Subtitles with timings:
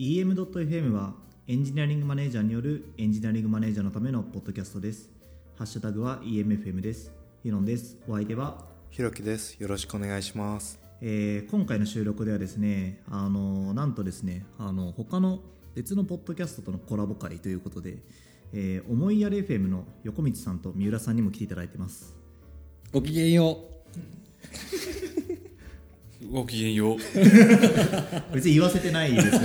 [0.00, 1.12] EM.FM は
[1.46, 5.10] エンジニアリングマネージャーによるエンジニアリングマネージャーのためのポッドキャストです。
[5.58, 7.12] ハッシュタグは EMFM です。
[7.42, 7.98] ヒロンです。
[8.08, 9.56] お相手は、ひろきです。
[9.60, 10.80] よろしくお願いします。
[11.02, 15.40] えー今回の収録ではですね、あのなんとですね、あの他の
[15.74, 17.98] 別のポッドキャストとのコラボ会ということで、
[18.54, 22.16] えー思いやり FM の横道さんと三浦さんにも来ていただいてます。
[22.90, 23.58] ごきげんよ
[26.28, 26.98] ごきげんよう。
[28.34, 29.38] 別に言わせてないですね。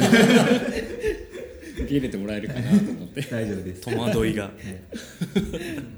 [1.77, 3.21] う受け入れてもらえるかなと思って。
[3.21, 3.81] 大丈夫です。
[3.81, 4.51] 戸惑いが。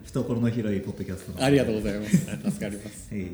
[0.06, 2.18] 懐の広いポッドキャストのありがとうございます。
[2.18, 3.10] 助かります。
[3.16, 3.32] え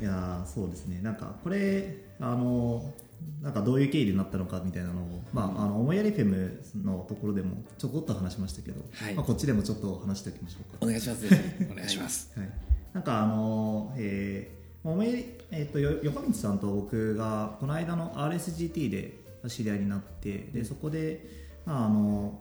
[0.00, 0.02] え。
[0.02, 1.00] いやーそうですね。
[1.02, 2.94] なんかこれあの
[3.42, 9.14] なんかどういう経緯になったのかみたいなのを、まあ、あの思いやりフェムのところでもちょこっと話しましたけど、はい。
[9.14, 10.78] まあ、こっちでもちょっと話しておきましょうか。
[10.80, 11.26] お願いします。
[11.70, 12.32] お願いします。
[12.36, 12.48] はい、
[12.94, 21.24] なんかあのえー、思いえー、とよ横道さんと僕がこの間の RSGT で知り合いになってでそこで、
[21.64, 22.40] まああの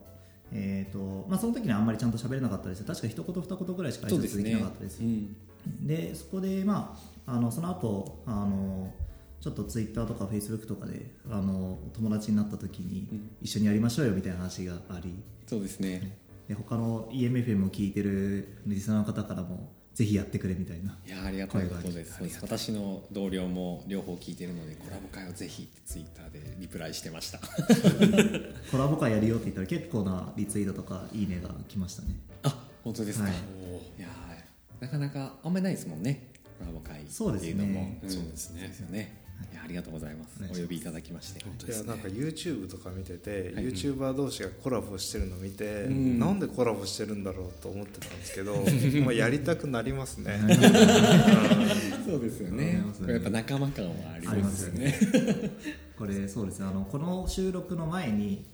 [0.51, 2.83] えーとまあ、その時にはあんまりちゃんと喋れなかったです。
[2.83, 5.01] 確か一言二言ぐらいしか挨拶できなかったです。
[5.01, 5.35] うん。
[5.81, 8.93] でそこで、まあ、あのその後あの
[9.41, 13.07] ちょっとツイッターとかフェイスブックとかであの友達になった時に、
[13.41, 15.15] 一緒にやりましょうよみたいな話があり。
[15.47, 16.17] そうですね。
[16.47, 22.17] で他の EMFM を聞いてるリスナーの方からもぜひやってくれみたいないやありがたいことです。
[22.17, 27.39] そうです私の同僚も両方聞いてるのでコラボ会をぜひってツイッターでリプライしてました。
[28.71, 32.15] コラボ会やるよって言ったら結構なリツイートとかいいねが来ましたね。
[32.41, 33.33] あ本当ですか、はい。
[33.33, 36.31] い、やーなかなかあんまりないですもんね。
[36.59, 37.95] コラボ会っていうのも。
[38.07, 38.19] そうですね。
[38.19, 38.67] そうですね。
[38.67, 40.35] ですよねいやありがとうございます。
[40.37, 40.61] お願いします。
[40.61, 41.43] お呼びいただきまして。
[41.43, 41.89] 本当いやですね。
[41.89, 43.65] なんか YouTube とか見てて、はい。
[43.65, 46.19] YouTuber 同士がコラボしてるの見て、ん。
[46.19, 48.55] なんでコラボしてるんだろうと思ってたんですけど
[49.03, 50.39] まあやりたくなりますね。
[52.05, 52.65] そうですよね。
[52.73, 52.83] ね。
[52.99, 54.93] これやっぱ仲間感はありますよね。
[55.97, 56.67] これそうですね。
[56.67, 58.45] あのこの収録の前に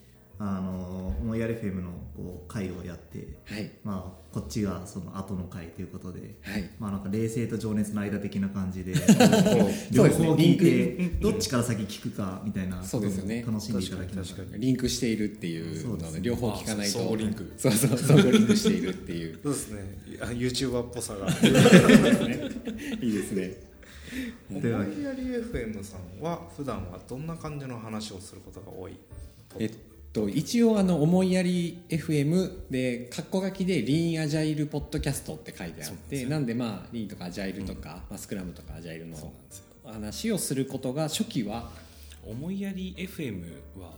[0.41, 3.69] あの思いやり FM のこう会をやってはい。
[3.83, 6.69] まあ、こっちがその後の回ということで、はい。
[6.79, 9.03] まあ、なんか冷静と情熱の間的な感じで そ
[9.91, 13.43] 両方聞いリンてどっちから先聞くかみたいなそうですよね。
[13.45, 16.11] 楽しんでいただきました確かリンクしているっていうそうですね。
[16.11, 17.15] ので両方聞かないと。
[17.17, 17.97] リンクそうそう。
[17.97, 19.39] 相互リンクしているっていう。
[19.43, 19.97] そうですね。
[20.21, 21.27] あ YouTuber っぽさが。
[23.01, 23.57] いいですね。
[24.49, 24.83] 思いや
[25.13, 28.97] り FM さんは普段はどんな感じの話をすることが多い？
[29.59, 29.71] えっ
[30.11, 39.15] と一応あの思いやり FM で括弧書きでリーンアジャイルポッドキャストって書いてあってなんでまあリーンとかアジャイルとか、まあ、スクラムとかアジャイルの
[39.85, 41.69] 話をすることが初期は
[42.25, 43.43] 思いやり FM
[43.79, 43.91] は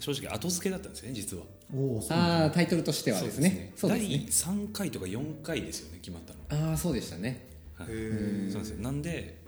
[0.00, 1.44] 正直後付けだったんですよね、実は。
[1.74, 3.72] おおそうあータイトルとしてはですね。
[3.74, 4.66] そうです第ね。
[4.68, 6.68] 3回とか4回ですよね、決まったの。
[6.70, 7.46] ああそうでしたね。
[7.74, 7.88] はい。
[7.90, 8.82] へそうなんですよ。
[8.82, 9.42] なんで、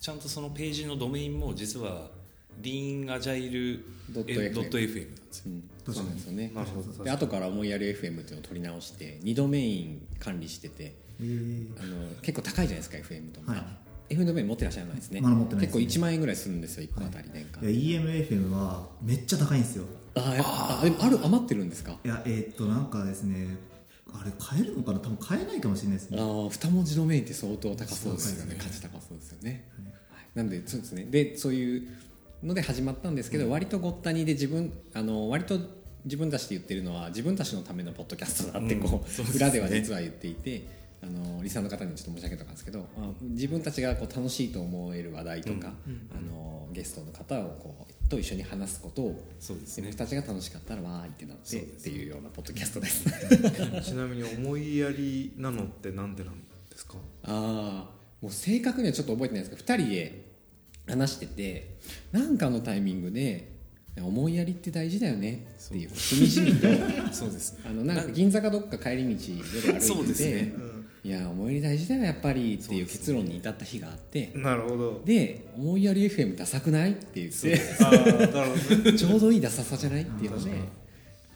[0.00, 2.10] ちゃんとそのページのドメインも実は、
[2.60, 5.52] リーンアジャイルドットえ FM FM ですよ。
[5.52, 6.52] うんそうなんですよね。
[7.04, 11.24] で後から思いやり FM っていうのを取り直して2ドメイン管理しててえ。
[11.24, 13.58] ーあの結構高いじゃないですか FM とか、は
[14.10, 14.14] い。
[14.14, 15.82] FM ドメイン持ってらっしゃらないですね,、まだ持ってないですね。
[15.84, 17.92] 結構1万円ぐらいするんですよ1個あたり年間、い。
[17.94, 19.84] や EMFM はめっちゃ高いんですよ。
[20.16, 21.98] ああある余ってるんですか？
[22.04, 23.56] いやえーっとなんかですね
[24.12, 25.00] あれ買えるのかな？
[25.00, 26.18] 多分買えないかもしれないですね。
[26.20, 28.56] ああ2文字ドメインって相当高そうですよね。
[28.58, 29.68] 価値高そうですよね、
[30.10, 30.24] はい。
[30.34, 31.04] なんでそうですね。
[31.06, 31.88] でそういう
[32.44, 35.58] ので始まったんですけど、割とごったにで自分あの割と
[36.04, 40.66] 自分たちで言ってるのは自分たちのためのポッドキャストだってこう、裏では実は言っていて
[41.02, 45.72] あのリサの方にちょっと申し上げたんですけど、まあ、自分たちがこう楽しいと思える話題とか、
[46.16, 49.86] あのゲストの方をこうと一緒に話すことをそうですね。
[49.86, 50.04] 自分。
[50.04, 53.04] たちが楽しかったらわーいってなってっていうようなポッドキャストです。
[53.82, 56.34] ちなみに思いやりなのってなんでなん
[56.70, 56.94] ですか？
[57.22, 60.23] ああもう正確にはちょっと覚えてないんですけど2人で
[60.86, 61.76] 話してて
[62.12, 63.52] なんかのタイミングで
[63.96, 66.66] 「思いやりって大事だよね」っていうしみじみと
[67.12, 67.54] そうです。
[67.54, 67.60] ね。
[67.70, 69.32] あのなんか銀座かどっか帰り道
[69.64, 70.52] 夜そう歩いててですね。
[71.04, 75.02] いや思いやり大事だよやっぱりっていう結論に至った日があってなるほど。
[75.04, 80.68] で「思いやり FM ダサくない?」って言ってちょうどいいダサさじゃないっていうので確かに。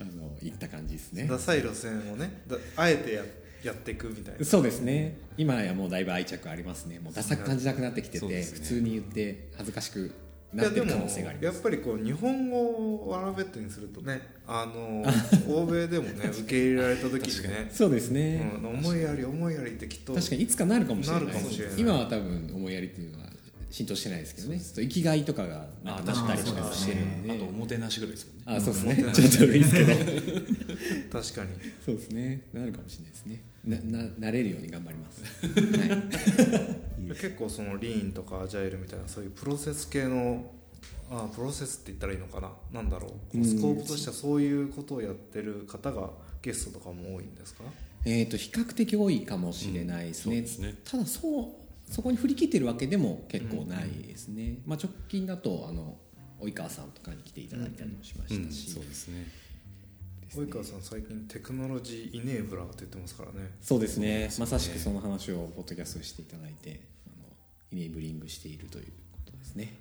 [0.01, 1.27] あの言った感じですね。
[1.29, 3.25] ダサい路線をねだあえてや
[3.63, 4.45] やっていくみたいな。
[4.45, 5.19] そうですね。
[5.37, 6.99] 今やもうだいぶ愛着ありますね。
[6.99, 8.43] もうダサく感じなくなってきてて、ね。
[8.43, 10.13] 普通に言って恥ずかしく
[10.55, 11.55] いなってる可能性があります。
[11.55, 15.05] やっぱりこう日本語をアルファベットにするとねあの
[15.47, 21.75] 欧米でもね受け入れられた時にねそうですね、うん、思いやり思いやりってきっと確かにいつかなるかもしれないなるかもしれない。
[21.79, 23.28] 今は多分思いやりっていうのは
[23.71, 24.59] 浸透してないですけどね。
[24.59, 27.05] 生きがいとかがなんかなったりとかしてる。
[27.05, 28.43] んであと、おもてなしぐらいですもんね。
[28.47, 29.13] あそうですね。
[29.13, 29.93] ちょっと古いですけど。
[31.21, 31.51] 確かに。
[31.85, 32.43] そうですね。
[32.53, 33.43] なるかもしれないですね。
[33.65, 35.29] なななれるように頑張ります、は
[37.05, 40.51] い、結構そのリーンとかアジャイルみたいなそういうプロセス系の
[41.11, 42.51] あプロセスって言ったらいいのかな。
[42.73, 43.39] なんだろう。
[43.39, 43.45] うん。
[43.45, 46.11] スコープとしてはそういうことをやってる方が
[46.41, 47.65] ゲストとかも多いんですか？
[48.05, 50.75] えー、と比較的多いかもしれないですね,、うんそうですね。
[50.85, 51.49] ただそう
[51.91, 55.97] そこに振り切ってるわけでも結構ないですね、まあ、直近だとあの
[56.41, 59.27] 及川さんとかに来ていただいたりもしましたし、そうですね。
[60.31, 63.51] 及川さん最近テクノロジーイネーブラーって言ってますからね。
[63.61, 64.31] そうですね。
[64.39, 67.27] まさしくその話をポッドキャストしていただいてあの
[67.73, 69.75] イネーブリングしているということですね。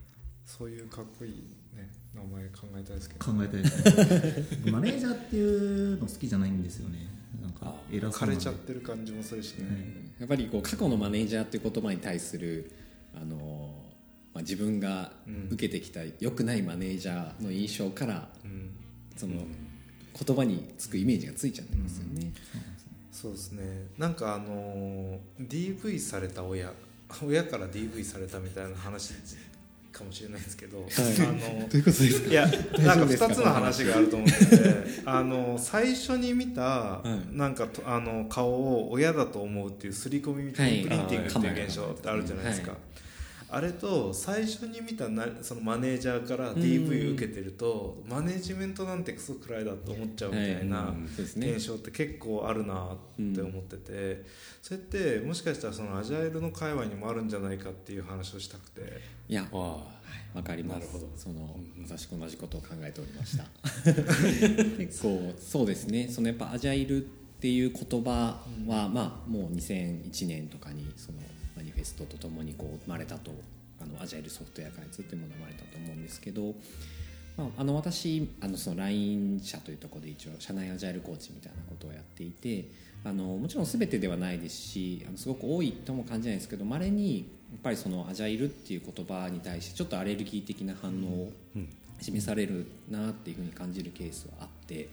[0.45, 1.31] そういうかっこいい
[1.75, 3.25] ね名前考えたいですけど。
[3.25, 4.71] 考えたいですね。
[4.71, 9.67] マネージャーっていうの好きじゃないんですよねなんか偉そう枯れちゃってる感じもするしね、
[10.19, 12.71] やっぱりこう過去のマネージャーっていう言葉に対する
[13.15, 13.73] あの、
[14.33, 15.11] まあ、自分が
[15.49, 18.71] 受けてきた良くないマネージャーの印象からうん。
[19.17, 22.31] その言葉につくイメージがついちゃってますよね、
[23.11, 23.87] そうですね。
[23.97, 26.71] なんかあのー DV された親。
[27.25, 29.13] 親から DV されたみたいな話
[29.97, 37.35] かもしれないですけど、あのということですいやなんか2つの話があると思っててあの最初に見た、はい。
[37.35, 41.05] なんかとあの顔を親だと思うっていう刷り込みみたいなはい。
[41.05, 42.79] プリンティングっていう現象ってあるじゃないですか、はい
[43.49, 51.51] あれと最初に見たなそのマネージャーから DV 受けてるとマネジメントなんてクソくらいだと思っちゃうみたいな、はいそうですね。
[51.51, 54.25] 現象って結構あるなって思ってて、
[54.61, 58.81] それってもしかしたらそのアジャイルの界隈にもあるんじゃないかっていう話をしたくて。
[59.29, 59.77] いやわ
[60.33, 60.79] わかります。
[60.79, 61.09] なるほど。
[61.15, 63.45] そのまさしく同じことを考えておりました。
[64.77, 66.09] 結構そうですね。
[66.09, 67.09] そのやっぱアジャイルっ
[67.39, 71.19] ていう言葉は、まあもう2001年とかにその
[71.87, 73.31] ストとともにこう生まれたと
[73.81, 76.53] あのアジャイルソフトウェア開発っていうものが生まれたと思うんですけど、
[77.37, 82.65] まあ、あの私あのその LINE 社というところで一応社内アジャイルコーチみたいなことをやっていて
[83.03, 87.23] あのもちろん全てではないですしあのすごく多いとも感じないですけどまれにや
[87.57, 91.69] っぱりそのアジャイルっていう言葉に対してちょっとアレルギー的な反応をうん。
[91.99, 94.87] 示されるなっていうふうに感じるケースはあって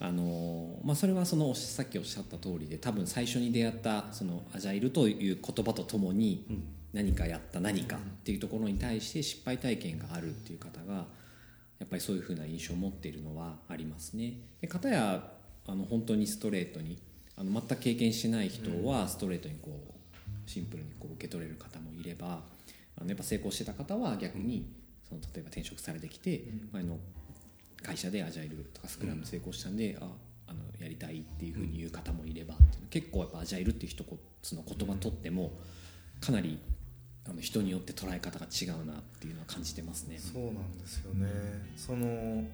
[0.00, 6.46] あの、まあ、それはそのさっきおっしゃった通りで多分最初に出会ったそのアジャイルという言葉とともに
[6.94, 11.04] 何かやった何かっていうところに対して失敗体験があるっていう方が
[11.78, 14.34] やっぱりそういうふうな印象を持っているのはありますね。
[14.60, 15.22] で片や
[15.66, 16.98] あの本当にストレートに
[17.36, 22.42] あの全く経験してない人はストレートにこうシンプルにこう受け取れる方もいれば
[22.98, 24.66] あのやっぱ成功してた方は逆に
[25.08, 26.42] その例えば転職されてきて
[26.72, 26.98] 前の
[27.82, 30.06] 会社でアジャイルとかスクラム成功したんで、あ
[30.46, 32.54] あのやりたいっていうふうに言う方もいれば、
[32.90, 34.04] 結構やっぱアジャイルっていう一
[34.42, 35.52] つの言葉とっても
[36.20, 36.58] かなり
[37.28, 40.18] あの人によって捉え方が違うなっていうのは感じてますね。
[40.18, 41.28] そうなんですよね、
[41.76, 42.44] その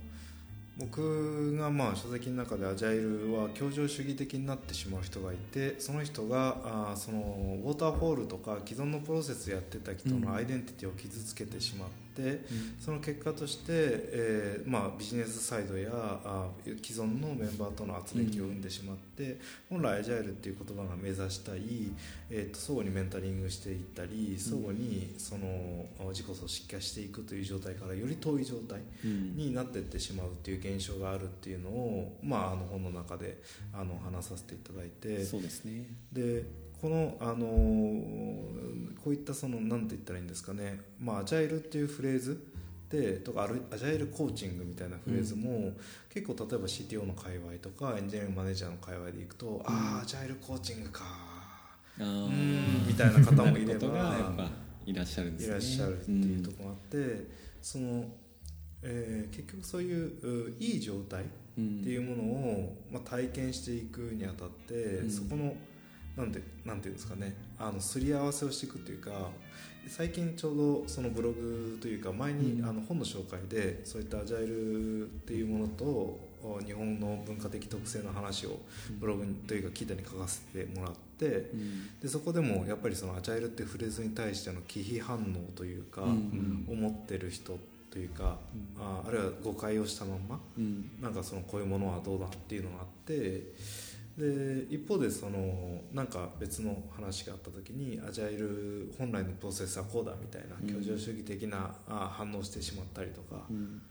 [0.79, 7.19] 僕がまあ書籍の中でアジャイルは協情主義的になってしまう人がいてその人があーその
[7.65, 12.41] ウォーターフォールとか既存のプロセスやってた人のアイデンティティを傷つけてしまって、
[12.81, 21.61] その結果として、えーまあ、ビジネスサイドやあー既存のメンバーとの圧力を生んでしまって、本来アジャイルっていう言葉が目指したい、
[22.31, 29.37] えー、と相互にメンタリングしていったり相互にその自己組織化していくという状態からより遠い状態うん。
[29.37, 33.41] になっていってしまうっていう現象があるっていうのを、まあ、あの本の中で
[33.73, 35.25] あの話させていただいて。
[35.25, 35.87] そうですね。
[36.13, 37.47] でこの、あの
[39.03, 42.43] こういったその何て言ったらいいんですかね、まあ、アジャイルっていうフレーズ
[42.91, 45.73] でとかアジャイルコーチングみたいなフレーズも、
[46.13, 52.87] 結構例えば CTO の界隈とかエンジニアリングマネージャーの界隈でいくと、ああアジャイルコーチングかあうーん。
[52.87, 54.51] みたいな方もいればぱ
[54.85, 55.49] いらっしゃるんですね。
[55.49, 57.27] いらっしゃるっていうところがあって、
[57.61, 58.05] その、
[58.83, 61.25] えー結局そういうういい状態
[61.59, 65.11] うんっていうものを、まあ、体験していくにあたって、うん。
[65.11, 65.55] そこの
[66.17, 67.35] なんてなんていうんですかね。
[67.59, 69.31] あのすり合わせをしていくっていうか
[69.89, 72.69] 最近ちょうどそのブログというか前に、うん。
[72.69, 75.85] あの本の紹介でそういったアジャイルっていうものと
[76.43, 78.59] お日本の文化的特性の話を
[78.99, 82.01] ブログにというか記事に書かせてもらってうん。
[82.01, 86.67] でそこでもやっぱりそのアジャイルってフレーズに対しての忌避反応というか、うん。
[86.69, 87.59] 思ってる人
[87.91, 88.39] というか、
[88.79, 90.91] ああるいは誤解をしたまんまうん。
[91.01, 93.43] なんかそのこういうものはどうだっていうのがあって
[94.17, 100.67] で一方でそのなんか別の話があった時にアジャイル本来のプロセスはこうだみたいなうん。
[100.67, 103.83] 協情主義的なあ反応してしまったりとか、うん。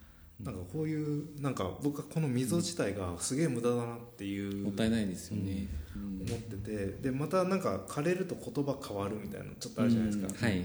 [0.44, 6.25] なんかこういうなんか僕はこの溝自体がすげえ無駄だなっていうもったいないですよね、うん。
[6.27, 10.51] 思っててでまたなんか枯れると言葉変わるみたいなのちょっとあるじゃないですか、うん。
[10.51, 10.63] はい、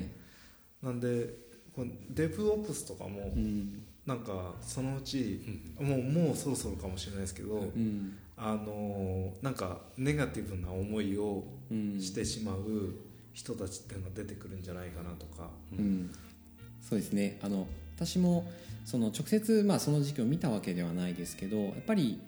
[0.83, 1.35] なんで
[1.77, 3.83] このデブオプスとかもうん。
[4.07, 5.41] なんかそのうち、
[5.79, 12.01] もうもうそろそろかもしれないですけど、うんあのなんかネガティブな思いをうん。
[12.01, 12.95] してしまう
[13.33, 16.11] 人たちっていうのが出てくるんじゃないかなとか、うん、
[16.83, 17.39] そうですね。
[17.43, 17.67] あの
[17.97, 18.51] 私も
[18.85, 22.19] その直接まあその時期を見たわけではないですけどやっぱり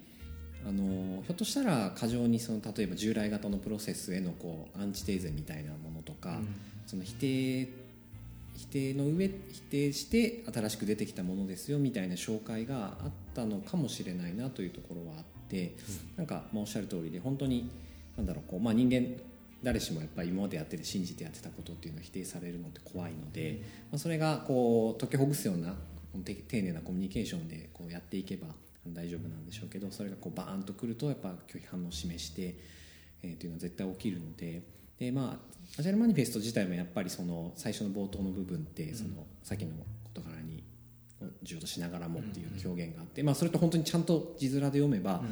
[0.67, 6.39] あのひょっとしたら過剰にその例えば従来型のプロセスへのこうアンチテーゼみたいなものとか、
[6.87, 7.69] その否定
[8.55, 15.75] 否定の上否定して新しく出てきたものですよみたいな紹介があったのかもしれないなというところはあって、
[16.17, 17.71] なんかまおっしゃる通りで本当に
[18.17, 19.07] なんだろうこう、まあ、人間
[19.63, 25.75] 誰しもやっぱり今までやってて信じてやってたことっていうのは否定されるのって怖いので、まあ、それがこう解きほぐすような
[26.25, 28.49] 丁寧なコミュニケーションでこうやっていけば
[28.89, 32.57] 大丈夫なんでしょうけどそれがこうバーンとくるとやっぱ拒否反応を示して、
[33.23, 34.63] えー、というのは絶対起きるので
[34.99, 39.73] で、まあ、アジャイルマニフェスト自体もやっぱりその最初の冒頭の部分ってその、さっきの
[41.43, 45.23] 重要としながらもっていう表現があって、まあ、それと本当にちゃんと字面で読めば、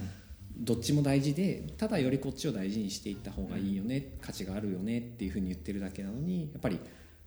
[0.56, 6.78] どっちも大事でただよりこっちを大事にしていった方がいいよね、価値があるよねっていうふうに言ってるだけなのにやっぱり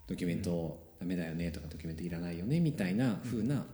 [0.08, 3.66] ドキュメントダメだよねとかドキュメントいらないよねみたいなふうな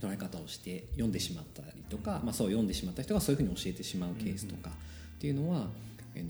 [0.00, 5.68] 捉え方をして読んでしまったりとか、まあ、そう読んでしまった人がそういうふうに教えてしまうケースとかっていうのは、
[6.14, 6.28] えの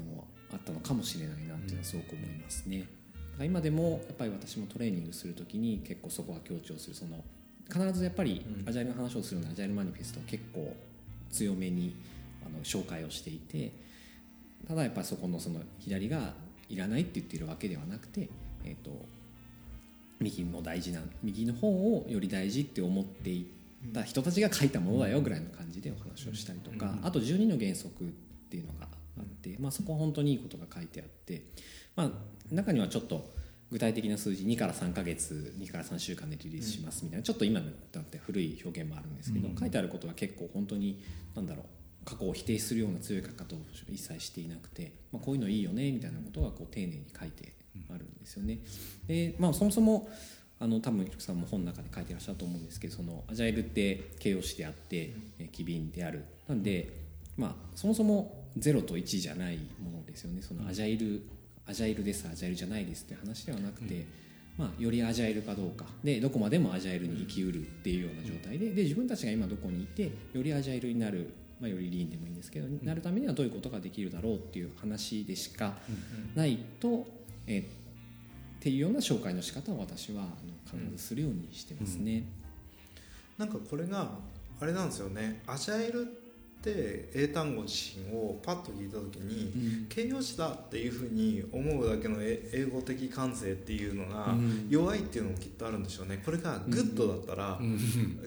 [0.52, 2.86] あったのかもしれないなっていうのはすごく思いますね。
[3.40, 7.22] 今でもやっぱり私もトレーニングする時に結構そこは強調するその
[7.72, 10.74] 必ずやっぱりアジャイルの話をするのはアジャイルマニフェストは結構
[11.30, 11.94] 強めに
[12.44, 13.72] あの紹介をしていて
[14.66, 16.34] ただやっぱりそこのその左が
[16.68, 18.28] いらないって言っているわけではなくて、
[18.64, 18.90] えーと、
[20.20, 23.46] 右も大事な右の方をより大事って思ってい
[23.88, 28.06] った人たちが書いたものだよぐらいの感じでお話をしたりとか、あと12の原則っ
[28.50, 31.42] ていうのがあって、まあ、そこは本当にいいことが書いてあって、
[31.94, 32.10] まあ、
[32.50, 33.35] 中にはちょっと
[33.70, 41.02] 具体的な数字2から3か月2から3週間でリリースしますみたいな、ちょっと今だって古い表現もあるんですけど、書いてあることは結構本当に
[41.34, 41.64] 何だろう
[42.04, 43.58] 過去を否定するような強い書き方を
[43.90, 47.52] 一切していなくて、まあ、こういうのいいよねみたいなことがこう丁寧に書いて
[47.90, 48.58] あるんですよね。
[49.08, 50.08] でまあ、そもそも
[50.58, 55.12] あの多分ひさんも本の中で書いてらっしゃると思うんですけどそのアジャイルって形容詞であって
[55.52, 56.24] 機敏である。
[56.48, 56.92] なんで、
[57.36, 60.40] まあ、そもそも0と1じゃないものですよね。
[60.40, 61.22] そのアジャイル
[61.66, 64.06] アジャイルですアジャイルじゃないですって話ではなくて、
[64.56, 65.84] まあ、よりアジャイルかどうか。
[66.04, 75.74] でどこまでもアジャイルに生きうるっていうような状態でで自分たちが今どこにいてよりアジャイルになるまあ、よりリーンでもいいんですけど、なるためにはどういうことができるだろうっていう話でしか
[76.34, 77.06] ないと、
[77.46, 77.66] えー、っ
[78.60, 80.24] ていうような紹介の仕方を私は
[80.66, 82.24] 必ずするようにしてますね。
[83.38, 84.10] なんかこれが
[84.60, 85.42] あれなんですよね。
[85.46, 86.25] アジャイル
[86.66, 94.34] って英単語自身をパッと聞いた時に、形容詞だっていうふうに思うだけの英語的感性っていうのが
[94.68, 96.20] 弱いっていうのもきっとあるんでしょうね。
[96.24, 97.58] これが good だったら、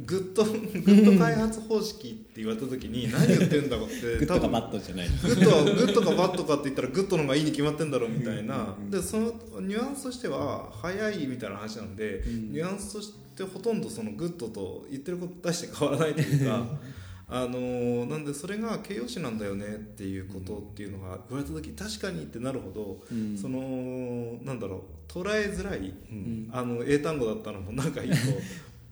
[0.06, 5.08] good good 開発方式って言われた時に 何言ってるんだろうって多分 good か bad じゃない。
[5.08, 16.99] good は good か bad かって言ったら good の方がいいに決まってんだろうみたいな、でそのニュアンスとしては早いみたいな話なんで、ニュアンスとしてほとんどその good と言ってることに対して変わらないというか。
[17.32, 28.16] あのなんでそれが形容詞なんだよねっていうことっていうのが言われた時確かにってなるほど、うん、そのなんだろう捉えづらい、うん、あの英単語だったのもなんかいいと。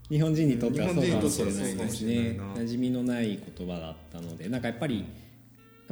[0.09, 2.39] 日本人にとってはそうかもしれないですね。
[2.55, 5.03] 馴染みのない言葉だったのでなんかやっぱりや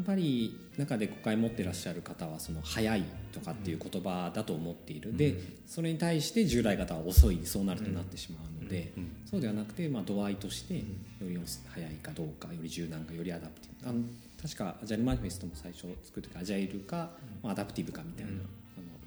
[0.01, 5.35] っぱり中で誤解持ってらっしゃる方はその早いとかっていう言葉だと思っている、うん、で
[5.67, 10.81] それに対して従来型は遅いそうなるとなってしまうので、うん、そうではなくてまあ度合いとしてよ
[11.21, 11.39] り
[11.73, 13.89] 早いかどうかより柔軟かより adaptive。
[13.89, 13.99] あの
[14.41, 17.09] 確か Agile Manifesto も最初作る時アジャイルか、
[17.41, 18.41] まあ、 adaptive かみたいな、あの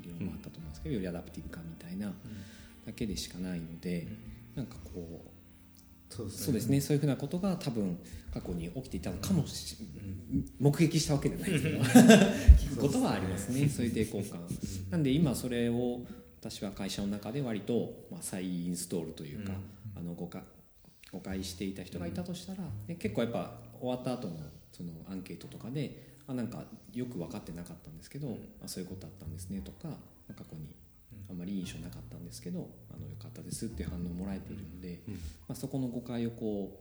[0.01, 2.13] 議論もあったと思うんですけどより adaptive かみたいな
[2.87, 4.09] だけでしかないので、
[4.57, 5.23] なんかこ
[6.25, 6.81] うそうですね。
[6.81, 7.99] そういうふうなことが多分
[8.33, 10.45] 過去に起きていたのかもしれない。
[10.61, 13.69] 目撃したわけじゃないですけど聞くことはありますね。
[13.69, 14.41] そういう抵抗感
[14.91, 16.01] なんで今それを
[16.41, 19.53] 私は会社の中で割と、まあ、再インストールというか、
[19.97, 20.43] あの誤解
[21.11, 24.37] 誤解していた人がいたとしたら、で結構やっぱ終わった後の
[24.71, 29.89] そのアンケートとかであなんかよく分かってなかったんですけど、あそういうことあったんですねとか
[30.37, 30.75] 過去に
[31.31, 35.01] あんまり印象なかったんですけどあのよかったですっていう反応をもらえているので、
[35.47, 36.81] まあ、そこの誤解をこ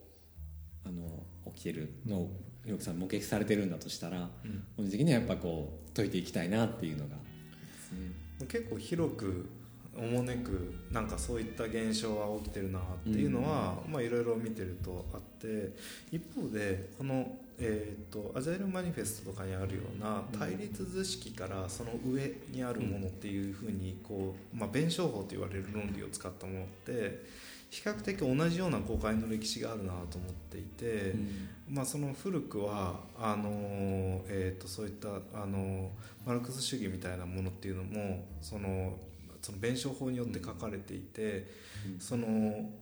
[0.86, 2.30] うあの起きてるのを
[2.64, 7.22] ひろきさん目撃されてるんだとしたら、うん、個人的にはやっぱこう解いていきたいなっていうのが、ね、
[8.48, 9.50] 結構広く
[9.96, 15.74] おもねくなんかそういった現象は起きてるなっていうのは、うん、まあいろいろ見てるとあって
[16.12, 27.26] 一方でこのえーと、アジャイルマニフェストとかにあるような対立図式からその上にあるものっていうふうにこう、まあ、弁証法と言われる論理を使ったものって
[27.70, 31.14] 比較的同じような公開の歴史があるなと思っていて、
[31.70, 33.50] うん、まあ、その古くはあの、
[34.28, 35.92] えーと、そういったあの
[36.26, 38.98] マルクス主義みたいなものっていうのもその
[39.48, 41.48] その弁証法によって書かれていて、
[42.00, 42.28] その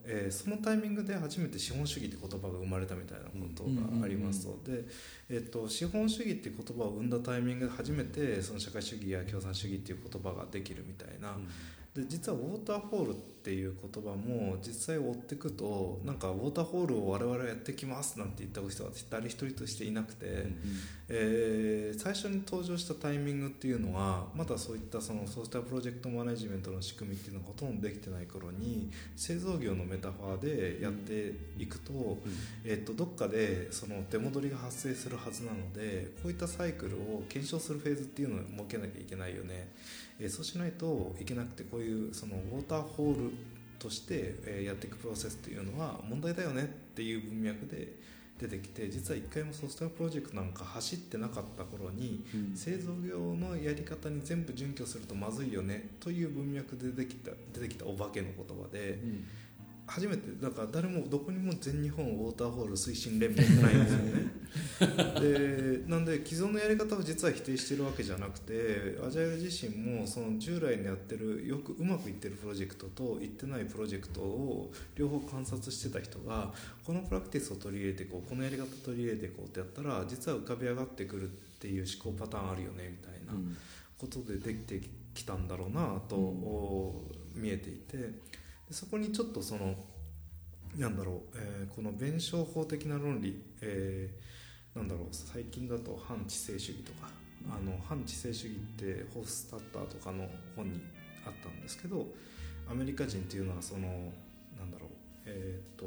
[0.03, 4.83] えー、そのタイミングで初めて資本主義って言葉が生まれたみたいなことがありますと、で、
[5.29, 11.37] えーと、資本主義って言葉を生んだタイミングで初めてその社会主義や共産主義っていう言葉ができるみたいな。
[11.95, 20.55] で実はウォーターホールっていう言葉も実際追っていくとなんかウォーターホールを我々はやってきますなんて言った人は誰一人としていなくて、うんうん、
[21.09, 32.17] えー、最初に登場したタイミングっていうのはまだそういったそのソーシャルプロジェクトマネジメントの仕組みっていうのがほとんどできてない頃に製造業のメタファーでやっていくと,、
[32.65, 39.69] えー、とどっかでその出戻りが発生するはずなのでこういったサイクルを検証するフェーズっていうのを設けなきゃいけないよね。
[40.19, 43.31] えー、そうしないといけなくてこういうそのウォーターホール
[43.79, 47.93] として、えー、やっていくプロセスというのは問題だよねっていう文脈で
[48.39, 58.99] 出てきて実は一回もソフトウェアプロジェクトなんか走ってなかった頃に、うん、製造業のやり方に全部準拠するとまずいよねという文脈で出てきた出てきたお化けの言葉で。
[59.03, 59.25] うん
[59.87, 64.35] 初めてだから誰もどこにも全日本ウォーターホール推進連盟ってないんですよね。
[65.21, 83.33] でなんで既存のやり方を実は否定してるわけじゃなくてアジャイル自身もその従来にやってるよくうまくいってるプロジェクトといってないプロジェクトを両方観察してた人がこのプラクティスを取り入れていこうこのやり方取り入れていこうってやったら実は浮かび上がってくるっていう思考パターンあるよねみたいな
[83.97, 84.81] ことでできて
[85.13, 87.03] きたんだろうなと
[87.35, 88.35] 見えていて。
[88.67, 89.75] でそこにちょっとその
[90.77, 97.09] なんだろう、えー、この弁証法的な論理、えー、なんだろう最近だと反知性主義とか
[97.49, 100.81] あの反知性主義ってホフスタッターとかの本に
[101.25, 102.07] あったんですけど
[102.69, 103.87] アメリカ人っていうのはその
[104.57, 104.89] なんだろう
[105.25, 105.85] えー、っと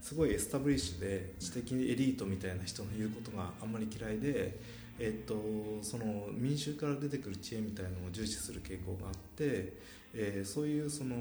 [0.00, 4.58] すごいエスタブリッシュで知的エリートみたいな人の言うことがあんまり嫌いで、
[4.98, 9.74] えー、っとその民衆から出てくる知恵みたいなのを重視する傾向があって
[10.14, 11.16] えー、そういうその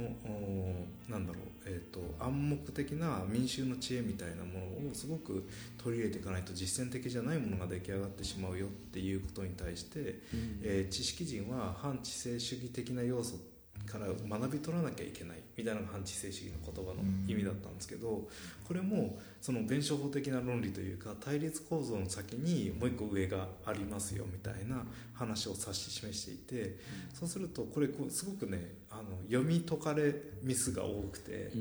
[1.10, 10.16] なんだろう、えーと、暗黙的な民衆の知恵みたいなものをすごく取り入れていかないと実践的じゃないものが出来上がってしまうよっていうことに対して、うん、
[10.64, 13.36] えー、知識人は反知性主義的な要素
[13.88, 18.28] から学び取らなきゃいけないみたいなのが反知性主義の言葉の意味だったんですけど
[18.68, 26.78] これもその弁証法的な論理というか対立構造の先にもう一個上がありますよみたいな話を指し示していて
[27.14, 31.52] そうするとこれすごくねあの読み解かれミスが多くて、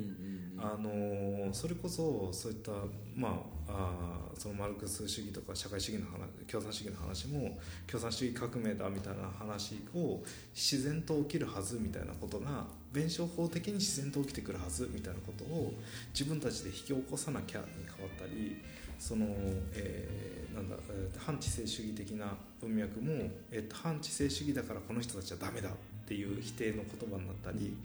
[0.59, 2.71] あのそれこそそういった、
[3.15, 10.23] まあ、あそのマルクス主義とか社会主義の話共産主義の話も共産主義革命だみたいな話を
[10.55, 15.75] 自然と起きるはずみたいなことが弁証法的に自然と起きてくるはずみたいなことを
[16.15, 18.63] 自分たちで引き起こさなきゃに変わったり
[18.99, 19.27] その、
[19.75, 20.77] えー、なんだ
[21.19, 23.13] 反知性主義的な文脈も、
[23.51, 25.71] えー、反知性主義だからこの人たちはダメだ
[26.07, 27.77] っていう否定の言葉になったり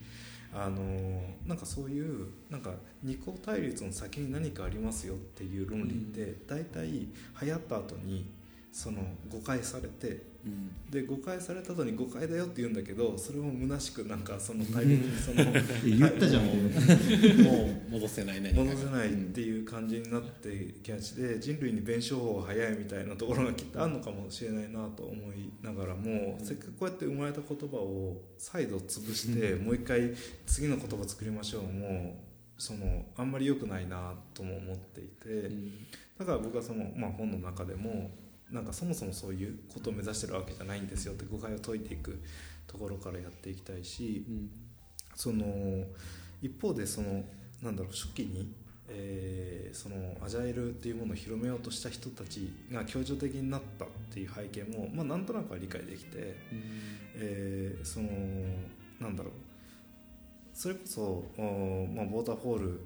[0.54, 2.70] あのなんかそういうなんか
[3.02, 7.08] 二項対立の先に何かありますよっていう論理って大体流
[7.40, 8.30] 行った後に
[8.70, 15.44] その誤解されてうん、で誤解された後に誤解だよって言うんだけどそれも虚しくなんかそのタイミングにその
[15.84, 18.52] 言ったじゃんもうもう戻せないね。
[18.52, 30.12] 戻せないっていう感じになってきがちで人類に弁証法が早いみたいなところがきっとあるのかもしれないなと思いながらも、うん、せっかくこうやって生まれた言葉を再度潰して、もう一回
[30.46, 31.62] 次の言葉作りましょう。
[31.62, 32.16] も
[32.58, 35.50] そのあんまり良くないなとも思っていて、
[36.18, 38.10] だから僕はその、まあ、本の中でも
[38.52, 42.22] なんかそもそもそういうことを目指してるわけじゃないんですよって誤解を解いていく
[42.66, 44.50] ところからやっていきたいし、うん、
[45.14, 45.44] その
[46.42, 47.24] 一方でその
[47.62, 48.52] なんだろう初期に、
[48.88, 56.34] えー、そのアジャイルっていうものを広めようとした人たちが協助的になったっていう背景も、まあ、なんとなくは理解できて、うん、
[57.16, 58.08] えー、その
[59.00, 59.32] なんだろう。
[60.54, 62.80] それこそ、まあ、ウォーターホール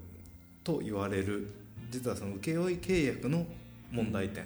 [0.62, 1.50] と言われる
[1.90, 3.44] 実はその請負契約の
[3.90, 4.44] 問題点、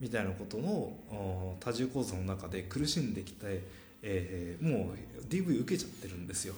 [0.00, 3.62] みたいなことの多重構造の中で苦しんできて、
[4.02, 6.54] えー、もう DV 受けちゃってるんですよ。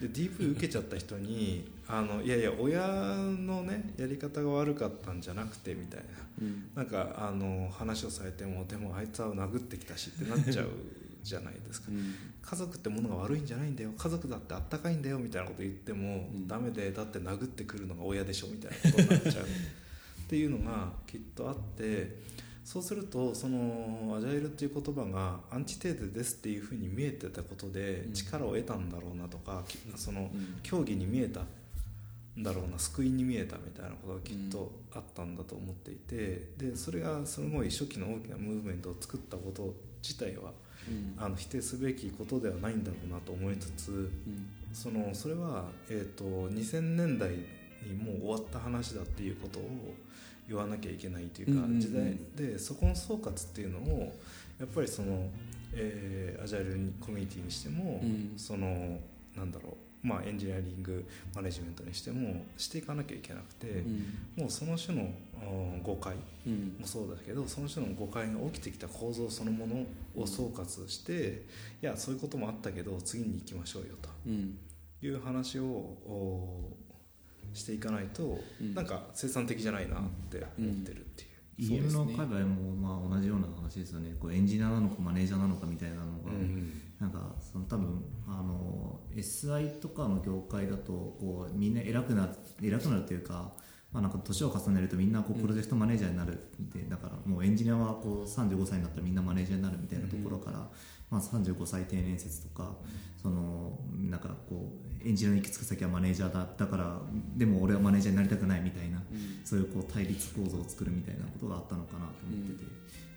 [0.00, 6.06] で DV 受けちゃった人にあのいやいや親のねやり方が悪かったんじゃなくてみたいな、
[6.40, 10.68] うん、なんかあの話をされてもでもあいつは殴ってきたしってなっちゃう
[11.22, 13.90] じゃないですか、うん、家族ってものが悪いんじゃないんだよ。
[13.96, 19.46] 家族だってあったかいんだよみたいなこと言っても、うん、ダメでだって殴ってくるのが親でしょみたいなことになっちゃう
[20.32, 22.16] っていうのがきっとあって
[22.64, 29.62] そうするとそのアジャイルっていう言葉がアンチテーゼですっていうふうに見えてたことで力を得たんだろうなとか、
[29.94, 30.30] その
[30.62, 40.52] 競技に見えたんだろうな救いに見えたみたいなことがきっとあったんだと思っていてでそれがすごい初期の大きなムーブメントを作ったこと自体は、
[41.18, 44.10] あの否定すべきことではないんだろうなと思いつつ、
[44.72, 47.28] そのそれは、えーと、2000年代
[47.86, 49.62] にもう終わった話だっていうことを
[50.52, 54.12] 言わなきゃいけないというか、時代でそこの総括っていうのを
[54.60, 55.28] やっぱりその、
[55.74, 58.98] えー、アジャイルコミュニティにしても、うん、その
[59.34, 65.08] なんだろうまあ、エンジニアリングマネジメントにしてもしていかなきゃいけなくて、うん、もうその種の
[65.84, 66.16] 誤解
[66.80, 69.86] もそうだけど、うん、その種の誤解が起きてきた構造そのもの
[70.20, 71.38] を総括して、うん、い
[71.82, 74.08] やそういうこともあったけど次に行きましょうよと
[75.06, 75.96] いう話を
[77.54, 81.32] していかないと、うん、なんか生産的じゃないなって思ってるっていう。
[81.58, 84.14] EM の界隈もまあ同じような話ですよね。
[84.18, 86.32] こうエンジニアなのかマネージャーなのかみたいなのが、
[86.98, 92.28] なんかその多分あの SI とかの業界だとこうみんな偉くな
[92.62, 93.52] 偉くなるというか
[93.92, 100.66] まあ、なんか年を重ねるとみんなこうプロジェクトマネージャーになるでだからもうエンジニアはこう35歳になったらみんなマネージャーになるみたいなところから、
[101.12, 102.74] まあ、35歳定年説とか
[103.22, 104.72] そのなんかこ
[105.04, 107.00] うエンジニアの行き着く先はマネージャーだだから
[107.36, 109.02] でも俺はマネージャーになりたくないみたいな、
[109.44, 112.70] そういうこう対立構造を作るみたいなことがあったのかなと思ってて、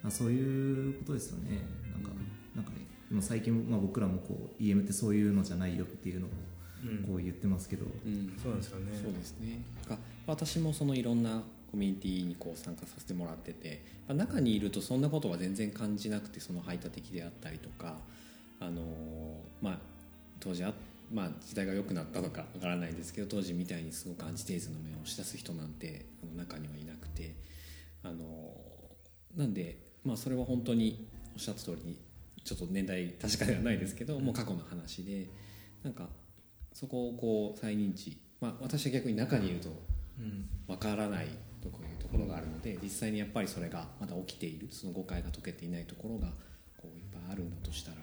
[0.04, 1.62] まあ、そういうことですよね。
[1.94, 2.10] なんか
[2.56, 2.72] なんか
[3.22, 6.30] 最近、まあ、僕らもこう EM ってそういうのじゃないよっていうのを
[7.08, 8.92] こう言ってますけど、うん、そうですよね。
[9.02, 9.64] そうですね。
[10.28, 11.44] 私もそのいろんな
[11.76, 17.98] コミュニティにこう参加させてもらってて、まあ、中にいるとそんなことは全然感じなくてその排他的であったりとか、
[18.62, 18.84] あのー、
[19.62, 19.78] まあ、
[20.40, 20.74] 当時あ、
[21.12, 27.36] まあ、時代が良くなったのかわからないですけど当時みたいにすごくアンチテーゼの面を押し出す人なんてあの中にはいなくて、
[28.04, 31.98] あのー、なんで、まあ、それは本当におっしゃった通りに
[32.46, 35.28] ちょっと年代確かではないですけど、もう過去の話で
[35.84, 36.08] なんか
[36.72, 39.70] そこをこう再認知、まあ、私は逆に中にいると
[40.68, 41.28] わからない
[41.66, 46.28] とこいうところがあるので実際にやっぱりそれがまだ起きているその誤解が解けていないところが
[46.78, 47.98] こういっぱいあるんだとしたら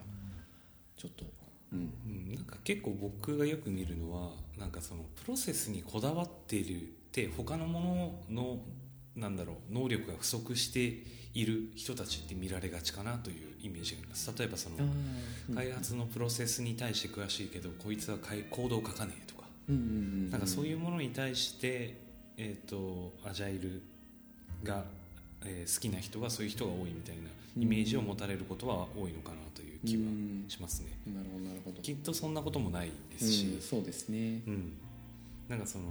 [0.96, 1.24] ちょっと。
[1.72, 7.80] うん、なんか結構僕がよく見るのはなんかそのプロセスにこだわっているって他のも
[8.28, 8.58] のの
[9.16, 14.30] なんだろう能力が不足している人たちって見られがちかなというイメージがあります。
[14.38, 14.76] 例えばその
[15.54, 18.18] 開発のプロセスに対して詳しいけどこいつは
[18.50, 19.42] コードを書かねえとか。
[19.68, 22.11] なんかそういうものに対して、
[22.42, 23.80] えーと、アジャイル
[24.64, 24.82] が、
[25.44, 27.22] えー、好きな人はそういう人が多いみたいな
[27.56, 30.02] イメージを持たれることは多いのかなという気は
[30.48, 30.88] しますね。
[31.06, 31.80] なるほどなるほど。
[31.80, 34.72] きっとそんなこともないですし、そうですね、うん、
[35.48, 35.84] なんかその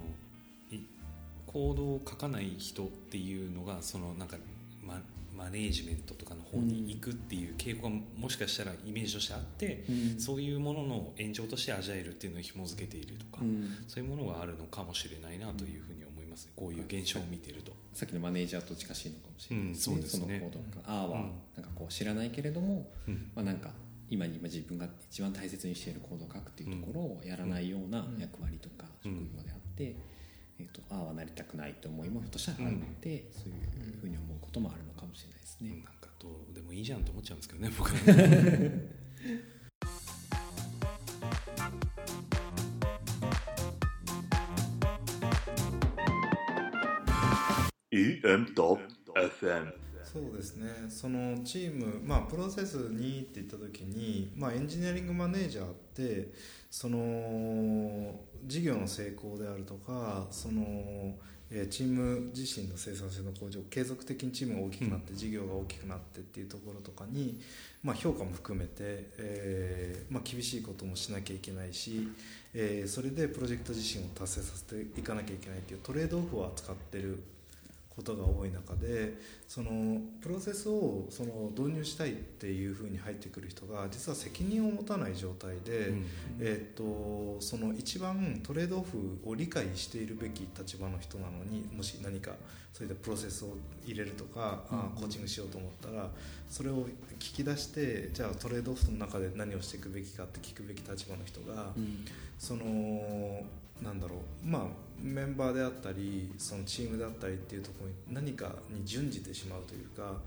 [1.48, 4.38] コードを書かない人っていうのがそのなんか、
[4.86, 5.02] ま、
[5.36, 16.01] マネージメントとかの方に行くっていう傾向がもしかしたらイメージとしてあって、うん、そういうものの延長としてアジャイルっていうのを紐付けているとか、うん、そういうものがあるのかもしれないなというふうに
[16.46, 17.72] ます、ね、こういう現象を見てると。
[17.94, 20.52] さっきのマネージャーと近しいのかもしれないですね,、うん、そうですね。
[20.74, 22.88] そのああはなんかこう知らないけれども、
[23.36, 23.72] まあ、なんか
[24.10, 29.96] 今に自分が一番大切にしているコードを書くっていうところをやらないような役割とか職業であって、
[30.60, 35.70] えーと、ああはなりたくないと思いもひょっとしたらあるので、そういうふうに思うこともあるのかもしれないですね。
[35.70, 37.96] なんかどうでもいいじゃんと思っちゃうんですけどね僕は。
[48.24, 50.68] EM.FM そうですね。
[50.90, 56.34] そのチーム、まあ、プロセスにって言った時に、まあ、エンジニアリングマネージャーって
[56.70, 61.16] その事業の成功であるとかその
[61.70, 67.40] チーム自身の生産性の向上継続的にチームが大きくなって、事業が大きくなってっていうところとかに、
[67.84, 68.72] まあ、評価も含めて、
[69.18, 72.08] えーまあ、厳しいこともしなきゃいけないし、
[72.54, 77.22] えー、それでプロジェクト自身を達成させていかなきゃいけないっていうトレードオフを扱ってる
[77.96, 86.06] ことが多い中でそのプロセスをその導入したいっていうふうに入ってくる人が実は責任を持たない状態で、うん、
[86.40, 92.32] えーと、その一番トレードオフを理解しているべき立場の人なのにもし何か
[92.72, 93.50] そういったプロセスを
[93.86, 96.10] 入れるとか、うん、あコーチングしようと思ったら
[96.50, 96.88] それを
[97.20, 102.06] 聞き出してじゃあトレードオフの中で何をしていくべきかって聞くべき立場の人が、うん、
[102.40, 103.44] その
[103.82, 104.62] なんだろうまあ
[105.02, 110.22] メンバーであったりそのチームであったりっていうところに何かに準じてしまうというか、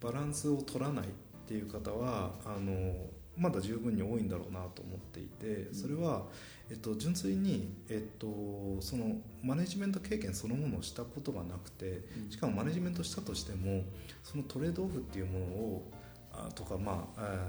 [0.00, 1.08] バランスを取らないっ
[1.46, 2.94] ていう方はあの
[3.36, 6.24] まだ十分に多いんだろうなと思っていてそれは、
[6.70, 8.26] えっと、純粋に、えっと、
[8.80, 13.82] そのマネジメント経験そのものをしたことがなくてしかもマネジメントしたとしても
[14.22, 15.90] そのトレードオフっていうものを
[16.32, 17.48] あとかまあ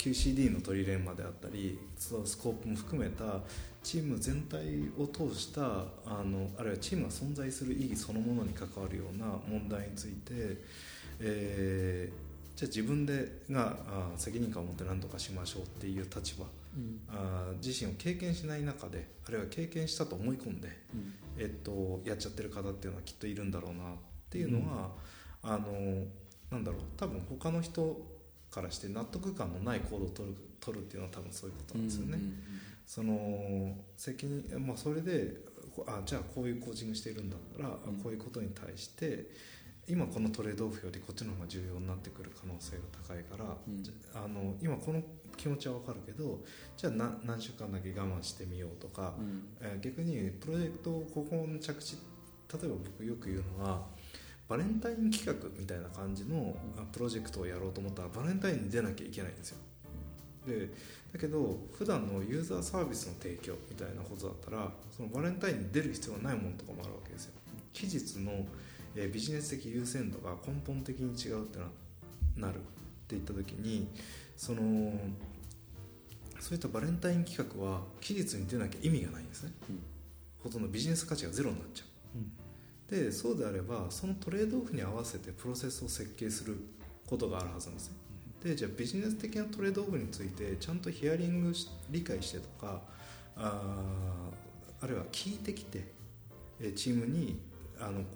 [0.00, 2.08] QCD の取り連まであったりス
[2.38, 3.40] コープも含めた
[3.82, 5.62] チーム全体を通した
[6.06, 10.56] あのあるいはチームが存在する意義そのものに関わるような問題について、
[11.20, 17.00] えー、じゃあ自分でがあ責任感を持って何とかしましょうっていう立場、うん。
[17.10, 21.12] あ自身を経験しない中であるいは経験したと思い込んで、うん。
[21.38, 23.96] えっと、やっちゃってる方っていうのはきっといるんだろうなっ
[24.30, 24.90] ていうのは、
[25.42, 26.04] あの
[26.50, 28.00] なんだろう多分他の人
[28.50, 32.18] からして納得感のない行動を取る取るっていうのは多分そういうことなんですよね。
[32.86, 35.36] その責任、まあ、それで
[35.74, 37.96] こあじゃあこういうコーチングしているんだったら、うん。
[38.02, 39.30] こういうことに対して
[39.86, 43.84] 今このトレードオフよりこっちの方が重要になってくる可能性が高いから、うん。
[44.14, 45.02] あの今この
[45.36, 46.40] 気持ちは分かるけど
[46.76, 49.48] じゃあな何週間だけ我慢してみようとか、うん。
[49.60, 51.96] えー逆にプロジェクトをここの着地
[52.52, 53.86] 例えば僕よく言うのは
[54.50, 59.58] バレンタイン企画みたいな感じのあプロジェクトをやろうと思ったらバレンタインに出なきゃいけないんですよ。
[60.44, 60.68] で
[61.12, 67.32] だけど普段のユーザーサービスの提供みたいなことだったらそのバレンタインに出る必要がないものとかもあるわけですよ。
[67.72, 68.44] 期日の、
[68.96, 72.60] えービジネス的優先度が根本的に違うってななるっ
[73.06, 73.88] ていった時に
[74.36, 74.92] その
[76.40, 79.78] そういったバレンタイン企画は期日に出なきゃ意味がないんですね、うん。
[80.42, 82.18] ほとんどビジネス価値がゼロになっちゃう、
[82.90, 86.56] でそうであればそのトレードオフに合わせてプロセスを設計する
[87.06, 87.96] ことがあるはずなんですね。
[88.42, 92.80] でじゃあビジネス的なトレードオフについてちゃんとヒアリングし理解してとか
[93.36, 95.84] あーあるいは聞いてきて
[96.58, 97.38] えーチームに
[97.78, 98.06] あのこ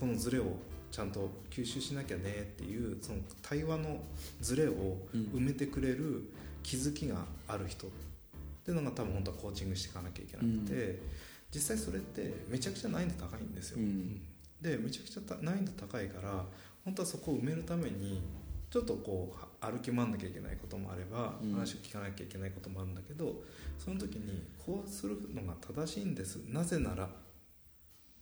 [0.00, 0.44] このズレを
[0.90, 4.00] ちゃんと吸収しなきゃねっていうその対話の
[4.40, 4.98] ズレを
[5.34, 6.30] 埋めてくれる
[6.62, 7.90] 気づきがある人っ
[8.64, 11.00] ていうのが多分本当はコーチングしていかなきゃいけなくて、
[11.54, 14.20] 実際それってめちゃくちゃ難易度高いんですよ、うん。
[14.60, 16.44] でめちゃくちゃた難易度高いから
[16.84, 18.22] 本当はそこを埋めるために
[18.70, 21.52] ちょっとこうは歩き回んなきゃいけないこともあれば、うん。
[21.52, 23.42] 話を聞かなきゃいけないこともあるんだけど
[23.78, 26.36] その時にこうするのが正しいんです。
[26.48, 27.08] なぜなら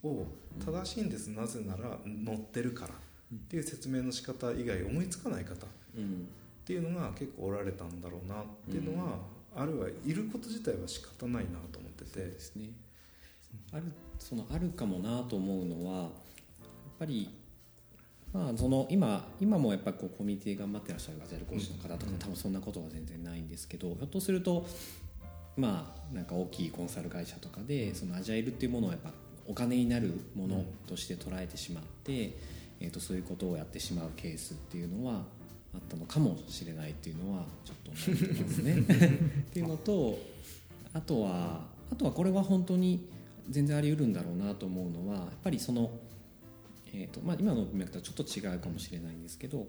[0.03, 0.25] を
[0.59, 1.27] 正しいんです。
[1.27, 2.93] なぜなら乗ってるから。
[3.33, 5.53] っていう説明の仕方以外思いつかない方。
[5.53, 6.27] っうん。
[6.65, 9.19] ていうのが結構おられたんだろうなっていうのは、
[9.55, 12.11] あるいはいること自体は仕方ないなと思ってて。
[12.11, 12.69] そうですね
[13.71, 13.83] ある
[14.19, 16.09] そのあるかもなと思うのはやっ
[16.99, 17.29] ぱり
[18.33, 24.65] まあその今今もやっぱりこうコミュニティ頑張ってらっしゃるアジャイル講師の方とか、うん多分そんなことは全然ないんですけどひょっとすると
[25.57, 29.11] まあなんか大きいコンサル会社とかでそのアジャイルっていうものをやっぱ
[29.47, 32.37] お金になるものとして捉えてしまって、
[32.79, 35.23] えー、とそういうことをやってしまうケースっていうのは
[35.73, 38.79] あったのかもしれないっていうのはちょっと思ってますね。
[38.79, 40.19] っていうのと
[40.93, 43.07] あとはあとはこれは本当に
[43.49, 45.91] 全然あり得るんだろうなと思うのはやっぱりその、
[46.93, 49.67] えーとまあ、今の文脈とはちょっと違うかもしれないんですけど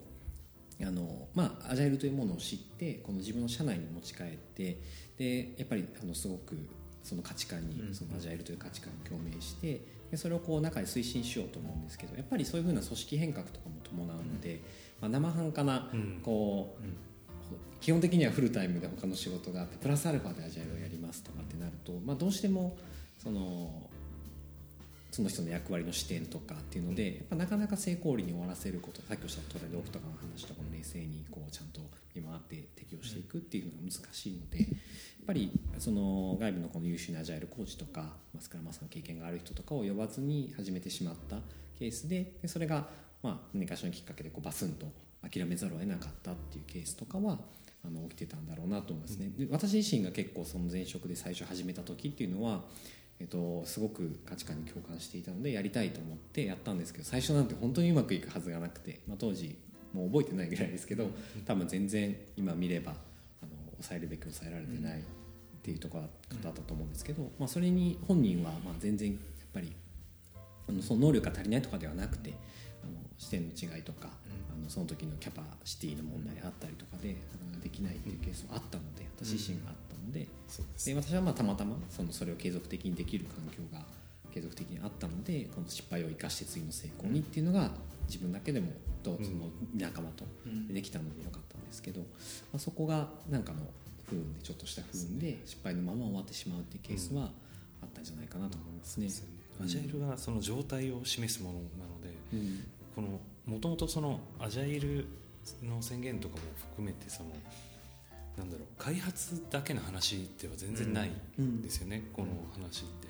[0.81, 4.79] あの、まあ、アジャイルというものを知ってこの自分の社内に持ち帰って
[5.19, 6.57] でやっぱりあのすごく
[7.03, 7.95] その価値観にうん。
[7.95, 9.81] そのアジャイルという価値観に共鳴して
[10.11, 14.61] でそれをこう中で推進しようと思うんですけどやっぱりそういうふうな組織変革とかも伴うので、
[15.01, 16.21] まあ、生半可なうん。
[16.23, 16.97] こううん。
[17.81, 22.77] 基本的にはフルタイムで他の仕事があってプラスアルファでアジャイルをやりますとかってなると、まあ、どうしても
[23.23, 23.71] その
[25.13, 31.83] その人の役割の視点とかっていうのでやっぱなかなか成功裏に終わらせることさっきおっしゃったトレードオフとかの話とかも冷静にこうちゃんと
[32.15, 34.69] 見回って適用していくっていうのが難しいのでやっ
[35.27, 41.37] ぱりその外部のこの優秀なアジャイルコーチとかまあスクラマスターの経験がある人とかを呼ばずに始めてしまった
[41.79, 42.87] ケースででそれが
[43.23, 44.87] まあ何かしらのきっかけでこうバスンと
[45.23, 47.39] 諦めざるを得なかったっていうケースとかは
[47.85, 52.63] あの起きてたんだろうなと思いますね、で私自身が結構その前職で最初始めた時っていうのは、
[53.23, 59.57] えっと、すごく価値観に共感していたのでやりたいと思ってやったんですけど最初なんて本当にうまくいくはずがなくて、まあ、当時
[59.95, 61.09] もう覚えてないぐらいですけど
[61.47, 62.95] 多分全然今見ればあ
[63.47, 65.03] の抑えるべき抑えられてないっ
[65.63, 66.05] ていうところ
[66.43, 69.19] だったと思うんですけど、まあ、それに本人はまあ全然やっ
[69.55, 69.73] ぱり
[70.69, 72.35] あのその能力が足りないとかではなくて
[72.83, 80.87] あの視点の違いとか、あのその時のキャパシティの問題あったりとかでなかなかできないっていうケースもあったので私自身があったので,、そうです。
[80.87, 83.85] で私はまあたまたまそのそれを継続的にできる環境が
[84.33, 87.71] 継続的にあったのでこの失敗を生かして次の成功にっていうのが
[88.07, 88.69] 自分だけでも
[89.03, 90.25] とその仲間と
[90.71, 92.07] できたのでよかったんですけど、ま
[92.57, 93.59] あ、そこがなんかの
[94.09, 97.31] 不運でちょっとした不運で失敗のまま終わってしまうっていうケースは
[97.83, 99.07] あったんじゃないかなと思いますね。
[99.07, 99.33] ですよね。
[99.63, 102.65] アジャイルはその状態を示すものなのでうん。
[102.95, 105.07] このもともとそのアジャイル
[105.63, 106.43] の宣言とかも
[106.75, 107.31] 含めてその
[108.37, 113.09] なんだろう開発だけの話では全然ないんですよね、この話って。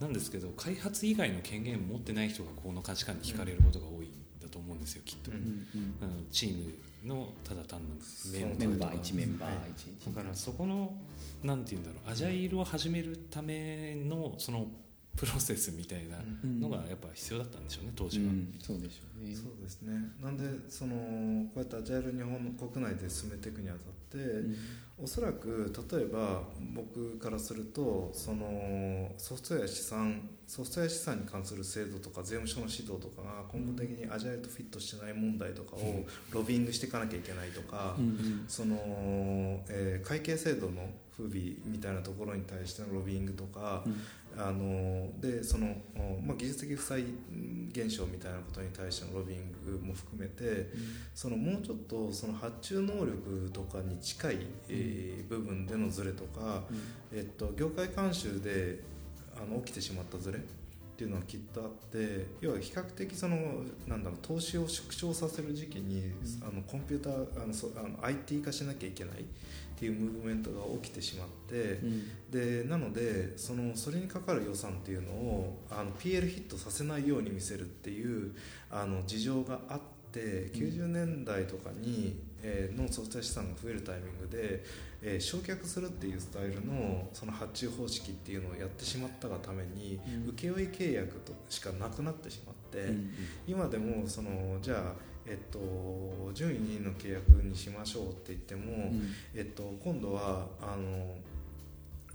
[0.00, 4.10] なんですけど開発以外の権限を持ってない人がこの価値観に惹かれることが多いん
[4.42, 5.36] だと思うんですよきっと、うん。
[5.36, 6.26] うん。
[6.30, 6.56] チー
[7.04, 8.00] ムのただ単なる
[8.32, 9.70] メンバーとかメンバー1メンバーはい。
[9.76, 10.94] 1だからそこの
[11.44, 14.66] なんて言うんだろうアジャイルを始めるためのその
[15.16, 16.16] プロセスみたいな
[16.60, 18.54] のがやっぱ必要だったんでしょうね当時は、うん。
[18.58, 19.34] そうでしょうね。
[19.34, 19.92] そうですね。
[20.22, 24.18] なんでそのこうやってアジャイル日本の国内で進めていくにあたって、
[25.02, 26.42] おそらく例えば
[26.74, 38.44] 僕からするとそのソフトウェア資産ソフトウェア資産に関する制度とか税務署の指導とかが根本的にアジャイルとフィットしてない問題とかをロビングしていかなきゃいけないとか、うんうん。
[38.48, 38.76] その、
[39.68, 43.84] えー会計制度の不備みたいなところに対してのロビングとか、
[44.36, 47.04] あのでその、おまあ、技術的負債
[47.70, 50.70] 現象みたいなことに対してのロビングも含めて、
[51.14, 56.62] そのもうちょっとその発注能力とかに近い、えー部分でのズレとか、
[57.12, 58.80] えっと、業界慣習で
[59.36, 60.38] あの起きてしまったズレ
[60.92, 63.36] っていうのはきっとあって要は比較的その
[63.88, 69.24] なんだろう投資を縮小させる時期に、あのコンピューターあのそあの IT 化しなきゃいけないっ
[69.76, 71.80] ていうムーブメントが起きてしまって、
[72.30, 78.34] でなのでそのそれにかかる予算っていうのをあの PL ヒットさせないように見せるっていう
[78.70, 79.80] あの事情があっ
[80.12, 84.62] て90年代とかに、えーのソフト資産が増えるタイミングで、
[85.02, 89.98] えー焼却するっていうスタイルのその発注方式っていうのをやってしまったがために、
[90.36, 92.92] 請負契約としかなくなってしまって、
[93.46, 95.60] 今でもそのじゃあえっと、
[96.34, 98.90] 順位2位の契約にしましょうって言っても、
[99.34, 101.14] えっと、今度はあの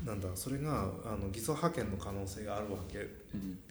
[0.06, 3.08] なんだそれがあの偽装派遣の可能性があるわけ。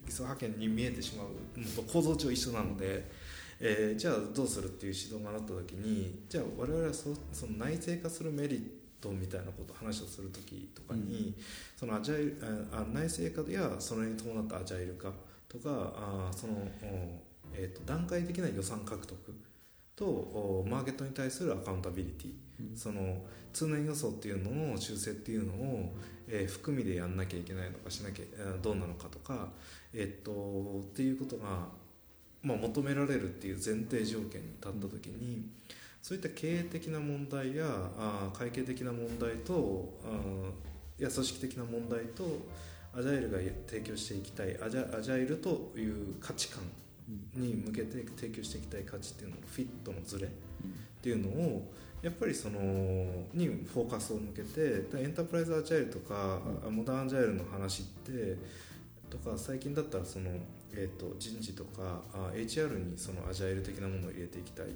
[0.06, 3.04] 偽装派遣に見えてしまうのと構造上一緒なので、
[3.60, 8.62] えーじゃあどうするっていう指導がなった時にじゃあ我々はそその内製化するメリッ
[9.00, 11.34] トみたいなこと話をする時とかに、
[11.76, 12.38] そのアジャイル
[12.72, 15.12] ああ内製化やそれに伴ったアジャイル化
[15.48, 17.22] とかあその、お
[17.54, 19.16] えー、と段階的な予算獲得
[19.94, 25.92] とおマーケットに対するアカウンタビリティ、その通年予想っていうのの修正っていうのを、
[26.28, 29.48] えー含みでやんなきゃいけないのかしなきゃえーどうなのかとか、
[29.94, 31.68] えっとっていうことが、
[32.42, 35.48] まあ、求められるっていう前提条件に立った時に、
[36.06, 37.64] そういった経営的な問題や
[37.98, 39.92] あー会計的な問題と
[41.00, 42.22] いや組織的な問題と
[42.96, 46.62] アジャイルが提供していきたいアジャアジャイルという価値観
[47.34, 50.30] に向けて提供していきたい価値っていうののフィットのズレっ
[51.02, 52.60] ていうのをやっぱりその
[53.34, 58.36] にフォーカスを向けてでエンタープライズアジャイルとか、あモダンアジャイルの話って
[59.10, 60.30] とか最近だったらその、
[60.72, 64.66] えー、と人事とかあ HR にそのアジャイル的なものを入れていきたい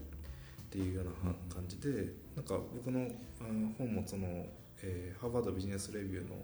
[0.70, 3.08] っていうようなは感じでなんか僕の
[3.40, 4.46] あの本もその、
[4.82, 6.36] えーハーバードビジネスレビューの、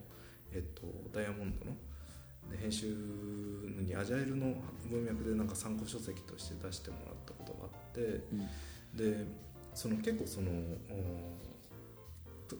[0.52, 0.82] えっと
[1.14, 1.72] ダイヤモンドの
[2.50, 4.54] で編集にアジャイルの
[4.90, 8.00] 文脈でなんか参考書籍として出してもらったことがあって、
[8.94, 9.24] で
[9.74, 10.50] その結構その
[10.90, 11.36] お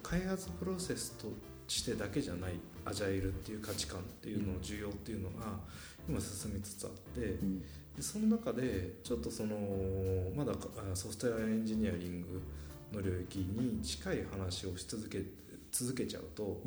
[0.02, 1.28] 開発プロセスと
[1.68, 2.52] してだけじゃない
[2.84, 5.58] アジャイルっていう価値観っていうのの需要っていうのが
[6.08, 7.38] 今進みつつあって、
[7.96, 9.56] でその中でちょっとその
[10.36, 10.52] まだ
[10.94, 12.42] ソフトウェアエンジニアリング
[12.92, 15.22] の領域に近い話をし続け
[15.72, 16.60] 続けちゃうと、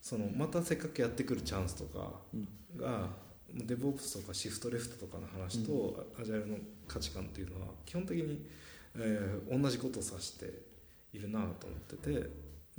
[0.00, 2.12] そのまたせっかくやってくるチャンスとか
[2.76, 3.08] が、
[3.54, 8.44] デブオプスとかシフトレフトとかの話と、アジャイルの価値観っていうのは基本的に、
[8.96, 10.46] えー同じことを指して
[11.12, 12.30] いるなと思ってて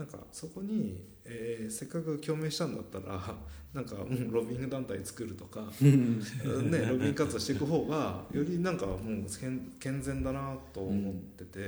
[0.01, 3.21] なんかそこに、えーせっかく共鳴したんだったら
[3.71, 11.59] なんか、うん、ロビング団体作るとか、ね、ロビング活動していく方がよりなんかもう健健全だなと思ってて、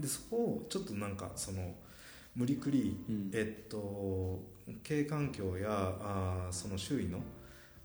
[0.00, 1.72] でそこをちょっとなんかその
[2.34, 3.30] 無理くり、うん。
[3.32, 4.42] えっと
[4.82, 7.20] 経営環境やあーその周囲の、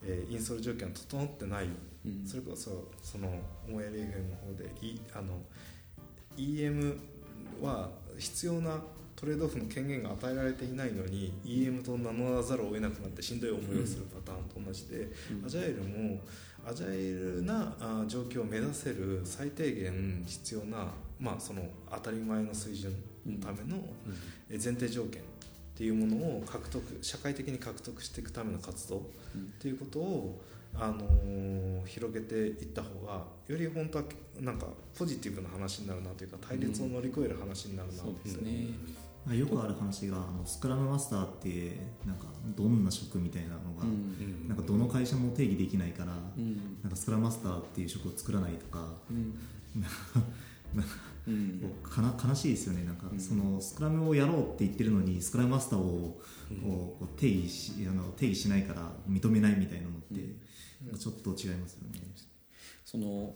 [0.03, 1.67] えーインストール条件が整ってない、
[2.05, 2.27] うん。
[2.27, 5.39] それこそその思いやりゲームの方で、いあの
[6.35, 6.97] EM
[7.61, 8.81] は必要な
[9.15, 15.07] トレードオフの権限が与えられていないのに EM と名乗らざるを得なくなってしんどい思いをするパターンと同じで、
[15.45, 16.19] アジャイルも
[16.67, 20.87] アジャイルなあ状況を目指せる最低限必要な、
[21.19, 22.93] まあ、その当たり前の水準
[23.25, 23.77] のための
[24.49, 25.23] え前提条件っ
[25.77, 29.01] ていうものを獲得社会的に獲得していくための活動っ
[29.59, 30.41] ていうことを、
[30.73, 34.03] あのー広げていった方がより本当は
[34.41, 34.65] なんか
[34.97, 38.67] ポジティブな話になるなというか対立を乗り越える話になるなそうですね。
[38.85, 44.47] まあよくある話があのスクラムマスターってなんかどんな職みたいなのが、うん。
[44.47, 46.79] なんかどの会社も定義できないから、うん。
[46.83, 49.33] なんかスクラムマスターっていう職を作らないとか、うん。
[50.75, 50.85] なん
[51.81, 52.83] かな悲しいですよね。
[52.83, 56.21] なんか、そのスクラムをやろうって言ってるのにスクラムマスターを、
[57.17, 61.99] 定義しあの定義しないから認めないみたいなのって、ちょっと違いますよね。
[62.83, 63.33] その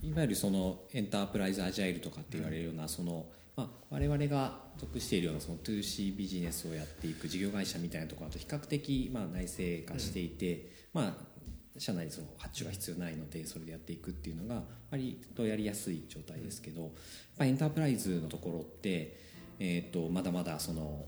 [0.00, 3.26] いわゆるそのエンタープライズアジャイルとかって言われるような、その
[3.56, 11.34] まあ、我々が属しているようなその 2C ビジネスをやっていく事業会社みたいなところだと比較的まあ内製化していて、まあ
[11.76, 16.92] 社内その発注が必要ないのでそれでやっていくっていうのが割とやりやすい状態ですけど、
[17.36, 19.18] まあ、エンタープライズのところって、
[19.58, 21.06] えー、とまだまだその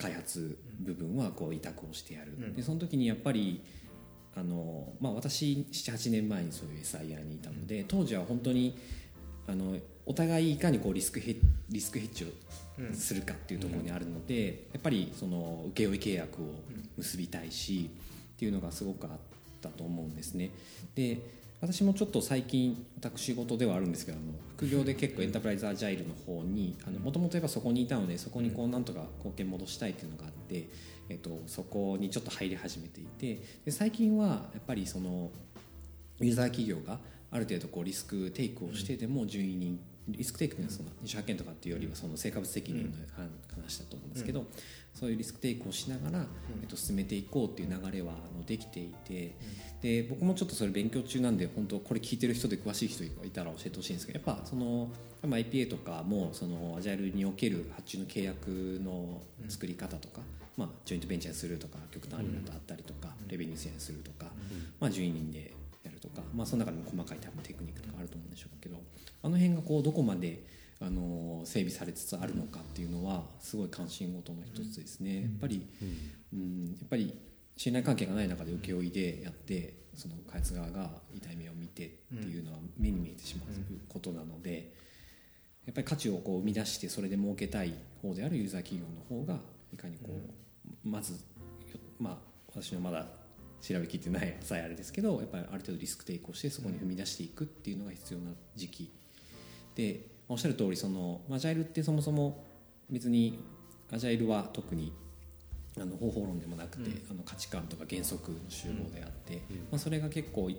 [0.00, 3.62] 開発部分はこう委託をしてやる、でその時にやっぱり
[4.34, 8.78] あの、まあ、私78年前にそういう SIR にいたので当時は本当に
[9.46, 11.36] あのお互いいかにこうリスクヘ
[11.68, 16.46] リスクヘッジをするかっていうところにあるので、やっぱりその請負契約を
[16.96, 17.90] 結びたいし
[18.34, 19.10] っていうのがすごくあっ
[19.60, 20.50] たと思うんですね。
[20.94, 21.18] で
[21.62, 30.68] 私もちょっと最近私事ではあるんですけどあの副業で結構エンタープライズアジャイルの方にもともとそこにいたのでそこにこうなんとか貢献戻したいっていうのがあって、
[31.08, 35.30] えっと、そこにちょっと入り始めていてで最近はやっぱりその
[36.20, 36.98] ユーザー企業が
[37.30, 39.78] ある程度こうリスクテイクをしてでも順位に
[40.08, 42.90] リスクテイクというのはその二種派遣とかっていうよりはその成果物責任の
[43.54, 44.44] 話だと思うんですけど、
[44.94, 46.26] そういうリスクテイクをしながら、
[46.60, 49.36] えっと、進めていこうっていう流れはあのできていて
[49.80, 54.88] で僕もちょっとそれ勉強中なんで本当これ聞いてる人で詳しい人がいたら教えてほしいんですけどやっぱその
[55.22, 60.20] IPA とかもそのアジャイルにおける発注の契約の作り方とか、
[60.56, 64.26] まあ、ジョイントベンチャーするとか極端にあったりとか、レベニュー支援するとか、
[64.80, 68.76] まあ、順位人でやるとか、まあ、その中でも細かい多分テクニックとかあると思うんでしょうけど
[69.22, 70.44] あの辺がこうどこまで
[70.80, 75.22] あの整備されつつあるのかっていうのはすごい関心事の一つですね。
[75.22, 75.66] やっぱり、
[76.32, 77.14] うん、やっぱり
[77.56, 83.48] 信頼関係がない中で請負でやってその開発側が痛い目を見てっていうのは目に見えてしまう
[83.88, 84.72] ことなので
[85.66, 89.38] やっぱり価値をこう生み出してそれで儲けたい方であるユーザー企業の方が
[89.72, 90.08] いかにこ
[90.84, 91.14] うまず
[92.00, 92.16] まあ
[92.48, 93.06] 私のまだ
[93.60, 98.92] 調べきってないさえあれですけどやっぱりある程度リスクテイクをしてそこに踏み出していくっていうのが必要な時期
[99.74, 102.44] でおっしゃる通りそのアジャイルってそもそも
[102.90, 103.38] 別に
[103.90, 104.92] アジャイルは特に
[105.78, 110.50] あの方法論でもなくて、うん、あの価値観とか原則の集合であって、うん、まあ、それが結構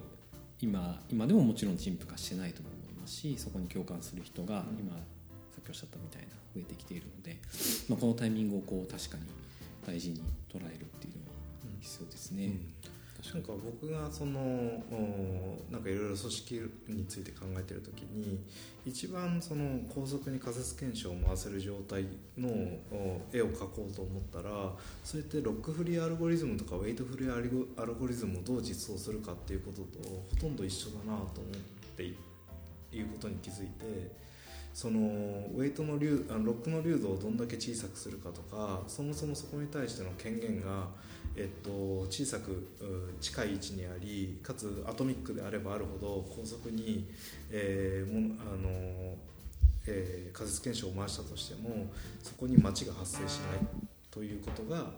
[0.59, 7.38] 今今でももちろん陳腐化してないと思いますしそこに共感する人が今、さっきおっしゃったみたいな増えてきているので、
[7.89, 9.24] まあ、このタイミングをこう確かに
[9.86, 11.34] 大事に捉えるっていうのは
[11.82, 12.45] 必要ですね。
[12.45, 12.72] うん
[13.32, 14.34] なんか僕がその
[15.71, 18.39] なんかいろいろ組織について考えてる時に
[18.86, 22.05] 一番その高速に仮説検証を回せる状態
[22.38, 22.49] の
[23.32, 34.11] 絵を描こうと思ったらそれってロックフリーアルゴリズムとかウェイトフリーアルゴリズムをどう実装するかっていうこととほとんど一緒だなと思っていうことに気づいて
[34.74, 40.88] そのウェイトの流あのロックの流度をどんだけ小さくするかとかそもそもそこに対しての権限が
[41.36, 41.71] えっと、
[42.09, 42.67] 小さく
[43.19, 47.09] 近い位置にありかつアトミックであればあるほど高速に、
[47.49, 49.15] えーもあの
[49.86, 51.88] えー、仮説検証を回したとしても
[52.21, 53.59] そこに町が発生しない
[54.11, 54.91] ということが、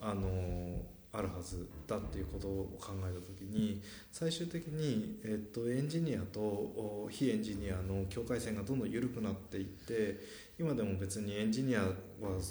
[0.00, 0.82] あの
[1.12, 3.80] あるはずだっていうことを考えた時に
[4.12, 10.20] 最終的に、えっと、エンジニアと非エンジニアの境界線がどんどん緩くなっていって
[10.58, 11.86] 今でも別にエンジニアは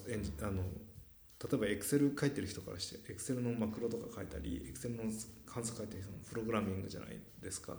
[0.09, 0.63] エンあの
[1.43, 5.03] 例えばエクセル書いてる人からしてエクセルのマクロとか書いたりエクセルの
[5.45, 7.75] 関数書いてる人のプログラミングじゃないですか。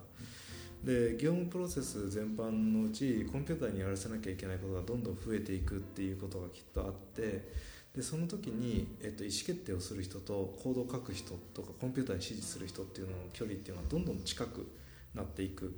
[0.83, 7.51] で業務プロセス全般のうちコンピューターにやらせなきゃいけないことがどんどん増えていくっていうことがきっとあって
[7.95, 14.67] でその時に、えっと、意思決定をする人とコードを書く人とかコンピューターに指示する人っていうのの距離っていうのはどんどん近く
[15.15, 15.73] なっていく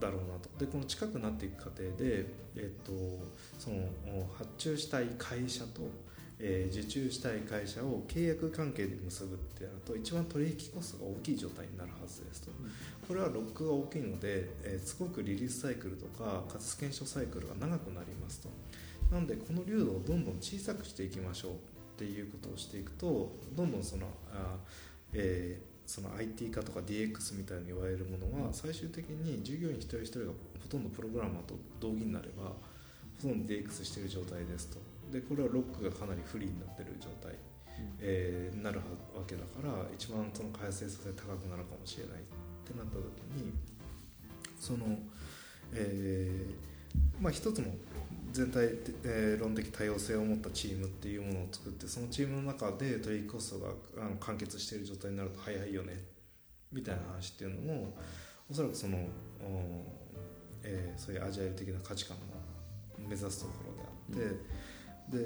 [0.00, 2.26] だろうなとでこの近くなっていく過程で、
[2.56, 2.92] えっと、
[3.58, 3.76] その
[4.36, 5.88] 発注したい会社と
[6.38, 12.50] えー、受注したい会社を契約関係で結ぶってやると一番取引コストが大きい状態になるはずですと、
[13.08, 18.48] これはロックが大きいので、えー、すごくリリースサイクルとか仮説検証サイクルが長くなりますと。
[19.10, 21.54] なのでこの流度をどんどん小さくしていきましょうっ
[21.96, 24.56] ていうことをしていくとどんどんそのあ、
[25.12, 32.50] えーその IT 化とか DX みたいに言われるものは最終的に従業員一人一人がほとんどプログラマーと同義になれば
[33.22, 34.78] ほとんど DX している状態ですと
[35.10, 37.38] でこれはロックがかなり不利になってる状態、うん、
[38.00, 38.84] えー、なるわ
[39.26, 42.22] けだから一番その開発性高くなるかもしれないっ
[42.64, 43.02] てなった時
[43.34, 43.52] に
[44.58, 44.98] その、
[45.72, 47.66] えー、まあ一つの
[48.32, 48.64] 全体、
[49.04, 53.70] えー、論的多様性を持ったチームっていうものを作ってそのチームの中で取引コストが
[54.04, 55.94] あの完結している状態になると早いよね
[56.72, 57.96] みたいな話っていうのも
[58.50, 58.98] おそらくその、
[60.64, 62.20] えー、そういうアジャイル的な価値観を
[62.98, 63.52] 目指すとこ
[64.10, 64.40] ろであって、うん
[65.10, 65.18] で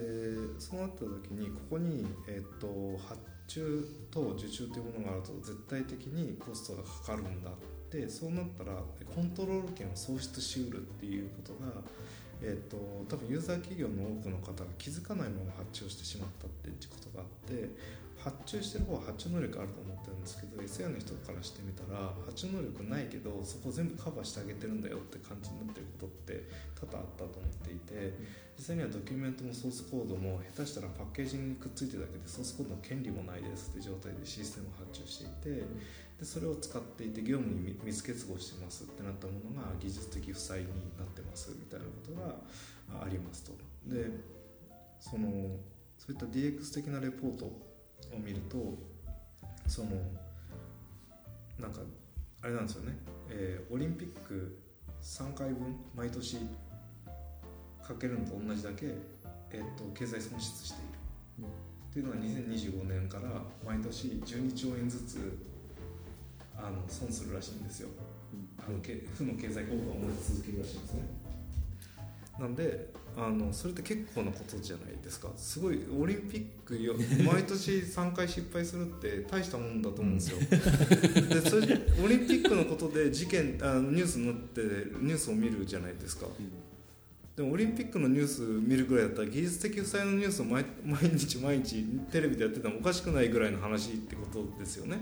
[0.59, 7.55] そうなった時にここに、えっと、発注と受注というものがあると絶対的にコストがかかるんだっ
[7.91, 8.73] てそうなったら
[9.15, 11.83] コントロール権を喪失しうるっていうことが、
[12.43, 12.77] えーと、
[13.09, 17.71] 多分ユーザー企業の多くの方が気づかないまま発注してしまったっていうことがあって
[18.23, 26.45] 発注してる方は発注能力あると思ってるんですけど SI の人からしてみたら発注能力ないけどそこ全部カバーしてあげてるんだよって感じになってることって
[26.77, 28.13] 多々あったと思っていて
[28.57, 35.65] 実際にはドキュメントもソースコードも下手したらパッケージにくっついてるだけでソースコードの権利もないですって状態でシステムを発注していて
[36.21, 40.67] でそれを使っていて業務に密結合してますってなったものが技術的負債に
[41.01, 42.13] なってますみたいなこと
[42.93, 43.53] がありますと。
[43.89, 44.11] で
[45.01, 45.57] その
[45.97, 47.70] そういった DX 的なレポート
[48.15, 48.79] を見ると
[49.67, 49.91] その
[51.59, 51.81] なんか
[52.43, 52.97] あれなんですよね、
[53.29, 54.59] えー、オリンピック
[55.03, 56.39] 3回分毎年
[57.83, 58.87] かけるのと同じだけ、
[59.51, 60.99] えーと、経済損失している、
[61.41, 61.49] うん、っ
[61.93, 65.39] ていうのが2025年から毎年12兆円ずつ
[66.57, 67.89] あの損するらしいんですよ、
[68.33, 71.03] うん、あの負の経済効果を持ち続けるらしいんですね。
[72.39, 75.29] なんであのそれって結構なことじゃないですか。
[75.37, 76.95] すごいオリンピックよ
[77.25, 80.39] 毎年3回失敗するって大したもんだと思うんですよ。
[81.29, 86.27] でそれでオリンピックのことで事件あのニュースになってニュースを見るじゃないですか、
[87.37, 94.99] でもオリンピックのニュース見るぐらいだったら技術的負債のニュースを毎日毎日テレビでやっててもおかしくないぐらいの話ってことですよね。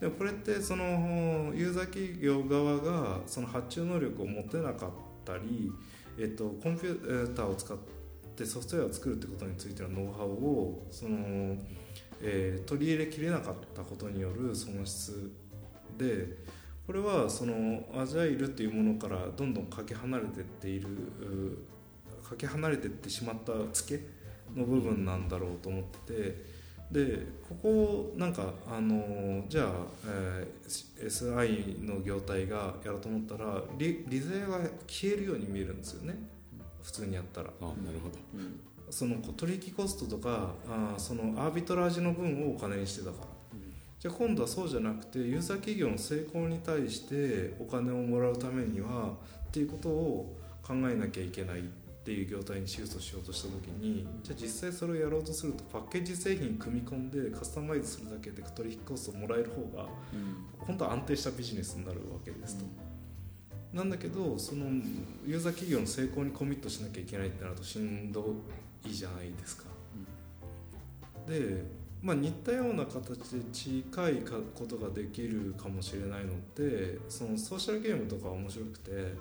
[0.00, 4.90] でもこれってそのユーザー企業側がその発注能力を持てなかっ
[5.24, 5.72] たり
[6.18, 7.76] えっと、コンピューターを使っ
[8.36, 11.56] てソフトウェアを作るってことについてのノウハウをその、
[12.22, 15.30] えー、取り入れきれなかったことによる損失
[15.98, 16.28] で
[16.86, 20.86] これはそのアジャイルっていうものからどんどんかけ離れてっている
[22.28, 24.00] かけ離れてってしまったツケ
[24.54, 26.55] の部分なんだろうと思ってて。
[26.90, 29.66] でここなんかあのじゃあ、
[30.08, 36.16] えー、SI の業態がやろうと思ったらリリゼが消えるように見えるんですよね。
[36.82, 37.50] 普通にやったら。
[37.60, 38.60] あなるほど、うん、
[38.90, 49.10] その取引コストとかあそのアービトラージの分をお金にしてたから、うん、じゃあ今度はそうじゃなくてユーザー企業の成功に対してお金をもらうためには
[49.48, 51.60] っていうことを考えなきゃいけない。
[51.60, 51.62] っ
[52.06, 59.88] ていう業態にシフトしようとした時にじゃあ実際それをやろうとするとパッケージ製品組み込んでカスタマイズするだけで取引コストをもらえる方が、
[60.60, 62.64] 本当は安定したビジネスになるわけですと。
[63.72, 64.66] なんだけどその
[65.26, 68.36] ユーザー企業の成功にコミットしなきゃいけないってなるとしんど
[68.84, 69.64] いじゃないですか。
[71.26, 71.64] で
[72.02, 74.22] まあ、似たような形で近い
[74.54, 79.14] ことができるかもしれないのってそのソーシャルゲームとか面白くて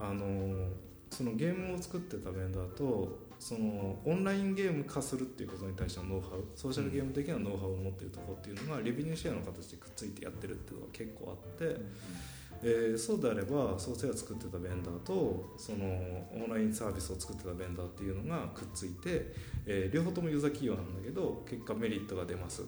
[0.00, 0.68] あの
[1.14, 11.76] そのゲームを作ってたベンダーとそのオンラインゲーム化するっていうことに対してのノウハウソーシャルゲーム的なノウハウを持っているところっていうのがレビューシェアの形でくっついてやってるっていうのが結構あって、
[12.62, 15.84] えー、そうであればソースウェア作ってたベンダーとその
[16.32, 19.32] オンラインサービスを作ってたベンダーっていうのがくっついて、
[19.66, 22.64] えー、両方ともユーザー企業なんだけど結果メリットが出ます。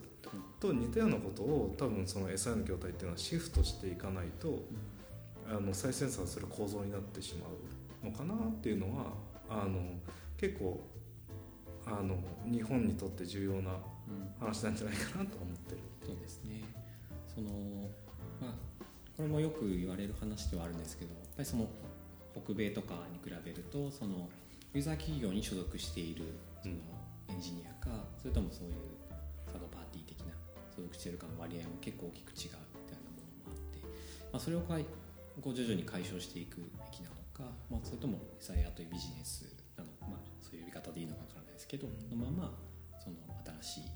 [0.61, 4.64] と似たようなことを多分その SI の業態っていうのはシフトしていかないと
[5.49, 7.75] あの再生産する構造になってしまう。
[8.05, 9.12] のかなっていうのは
[9.49, 9.80] あの
[10.36, 10.80] 結構
[11.86, 12.16] あの
[12.51, 13.70] 日本にとって重要な
[14.40, 16.62] 話なんじゃないかなと思ってる、うん、そうですね。
[17.34, 17.51] その
[18.40, 18.55] まあ
[19.16, 21.68] これもよく言われる話ではあるんですけどやっぱりその
[22.34, 24.28] 北米とかに比べるとその
[24.74, 26.24] ユーザー企業に所属している
[26.62, 26.74] その
[27.30, 28.74] エンジニアか、それともそういう
[29.51, 30.34] サードパーティー的な
[30.74, 33.80] 所属しているかの割合も結構大きく違うみたいなものもあって、
[34.32, 39.45] まあ、それをこう徐々に解消していくべきなのか、まあ、それとも SIR というビジネス
[39.76, 42.57] なの、まあ、そういう呼び方でいいのかわからないですけど、のまま
[42.97, 43.16] その
[43.61, 43.91] 新しい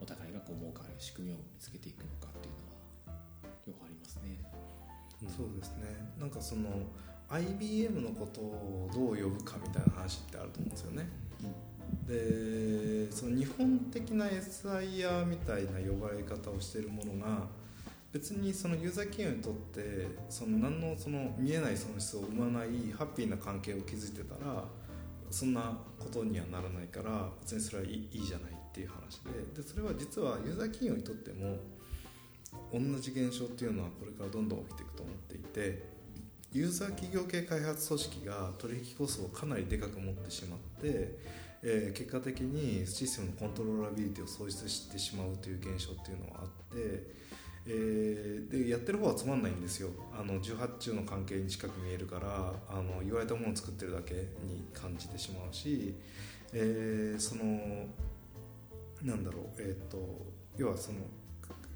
[0.00, 3.18] お互いがこう儲かる仕組みを見つけていくのかっていうのは
[3.66, 4.38] 両方ありますね。
[5.22, 6.70] うん、そうですねなんかその
[7.28, 11.08] IBM のことをどう呼ぶかみたいな話ってあると思うんですよね。
[12.06, 17.46] でその日本的な SIR みたいな呼ばれ方をしているものが
[18.12, 24.64] 別にそのユーザー企業にとってその何のその見えない損失を生まないハッピーな関係を築いてたら
[25.30, 31.58] そんなことにはならないから別にそれはいいじゃないっていう話ででそれは実はユーザー企業にとっても
[32.72, 35.98] 同じ現象っていうのはこれからどんどん起きていくと思っていて
[36.52, 41.18] ユーザー企業系開発組織が取引コストをかなりでかく持ってしまって、
[41.62, 47.17] えー、結果的にシステムのコントローラビリティを喪失してしまうという現象っていうのはあって
[47.70, 49.90] えー、でやってる方はつまんないんですよ。
[50.18, 55.94] あの18中の関係に近く見えるからあの言われたものを作ってるだけに感じてしまうし、
[56.54, 57.44] えー、その
[59.02, 59.98] なんだろうえっ、ー、と
[60.56, 60.98] 要はその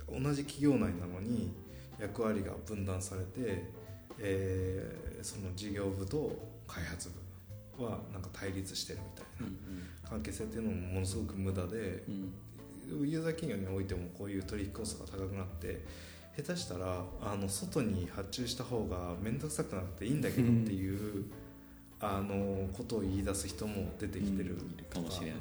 [0.09, 1.53] 同じ企業内なのに
[2.01, 3.64] 役割が分断されて、
[4.18, 6.32] えー、その事業部と
[6.66, 7.11] 開発
[7.76, 9.51] 部はなんか対立してるみたい
[10.05, 12.05] な関係性っていうのもものすごく無駄で、
[12.89, 15.85] ユーザー企業においてもこういう取引コストが高くなって
[16.37, 21.33] 下手したらあの外に発注した方が面倒くさくなっていいんだけどっていう、うん、
[22.01, 24.57] あのことを言い出す人も出てきてる、
[24.89, 25.01] か。
[25.01, 25.39] もしれない。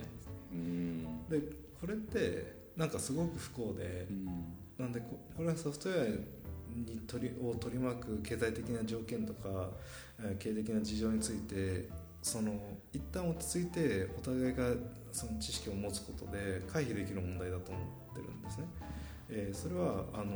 [1.30, 1.42] で
[1.80, 4.08] これってなんかすごく不幸で、
[4.78, 6.08] なんでこれはソフトウェア
[6.76, 9.70] に取りを取り巻く経済的な条件とか
[10.40, 11.90] 経営的な事情について
[12.22, 12.54] その
[12.94, 14.66] 一旦落ち着いてお互いが
[15.12, 18.66] その知識を持つことで回避できる問題だと思ってるんですね。
[19.30, 20.34] えー、それはあの、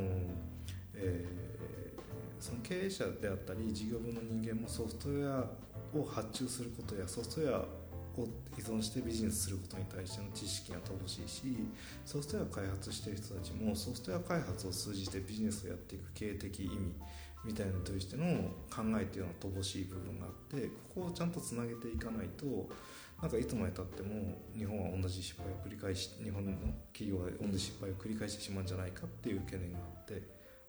[0.94, 5.44] えー、その経営者であったり事業部の人間もソフトウェア
[5.98, 7.58] を発注することやソフトウェア
[8.20, 8.26] を
[8.58, 11.56] 依存してビジネスすることに対しての知識が乏しいし
[12.06, 16.76] ソフトウェア開発してる人たちもソフトウェア開発を通じてビジネスをやっていく経営的意味
[17.44, 18.24] みたいなのに対しての
[18.70, 22.68] 考えっていうのは乏しい部分があってここをちゃんとつなげていかないと
[23.22, 26.52] なんかいつまでたっても日本は同じ失敗を繰り返し日本の
[26.92, 30.22] 企業は同じ失敗を繰り返してしまうんじゃないかっていう懸念があって、